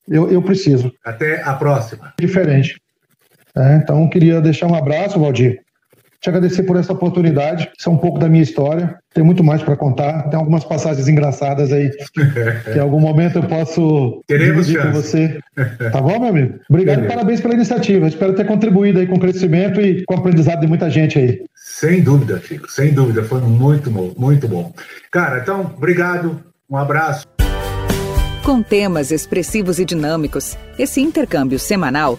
Eu, 0.09 0.29
eu 0.31 0.43
preciso. 0.43 0.93
Até 1.05 1.41
a 1.43 1.55
próxima. 1.55 2.13
Diferente. 2.19 2.81
É, 3.57 3.77
então, 3.77 4.09
queria 4.09 4.41
deixar 4.41 4.67
um 4.67 4.75
abraço, 4.75 5.19
Valdir, 5.19 5.61
te 6.21 6.29
agradecer 6.29 6.65
por 6.65 6.77
essa 6.77 6.93
oportunidade. 6.93 7.71
Isso 7.79 7.89
é 7.89 7.93
um 7.93 7.97
pouco 7.97 8.19
da 8.19 8.29
minha 8.29 8.43
história. 8.43 8.99
Tem 9.15 9.25
muito 9.25 9.43
mais 9.43 9.63
para 9.63 9.75
contar. 9.75 10.29
Tem 10.29 10.39
algumas 10.39 10.65
passagens 10.65 11.09
engraçadas 11.09 11.73
aí 11.73 11.91
que 12.13 12.77
em 12.77 12.81
algum 12.81 13.01
momento 13.01 13.39
eu 13.39 13.43
posso 13.45 14.23
Teremos 14.27 14.67
dividir 14.67 14.93
chance. 14.93 14.95
com 14.95 15.03
você. 15.03 15.91
Tá 15.91 16.01
bom, 16.01 16.21
meu 16.21 16.29
amigo? 16.29 16.61
Obrigado 16.69 17.05
e 17.05 17.09
parabéns 17.09 17.41
pela 17.41 17.55
iniciativa. 17.55 18.07
Espero 18.07 18.35
ter 18.35 18.47
contribuído 18.47 18.99
aí 18.99 19.07
com 19.07 19.17
o 19.17 19.21
crescimento 19.21 19.81
e 19.81 20.05
com 20.05 20.15
o 20.15 20.19
aprendizado 20.19 20.61
de 20.61 20.67
muita 20.67 20.91
gente 20.91 21.19
aí. 21.19 21.43
Sem 21.55 22.03
dúvida, 22.03 22.39
Chico, 22.41 22.71
sem 22.71 22.93
dúvida. 22.93 23.23
Foi 23.23 23.41
muito 23.41 23.91
bom, 23.91 24.13
muito 24.19 24.47
bom. 24.47 24.73
Cara, 25.11 25.39
então, 25.39 25.73
obrigado. 25.77 26.41
Um 26.69 26.77
abraço. 26.77 27.27
Com 28.45 28.63
temas 28.63 29.11
expressivos 29.11 29.79
e 29.79 29.85
dinâmicos, 29.85 30.57
esse 30.79 31.01
intercâmbio 31.01 31.59
semanal 31.59 32.19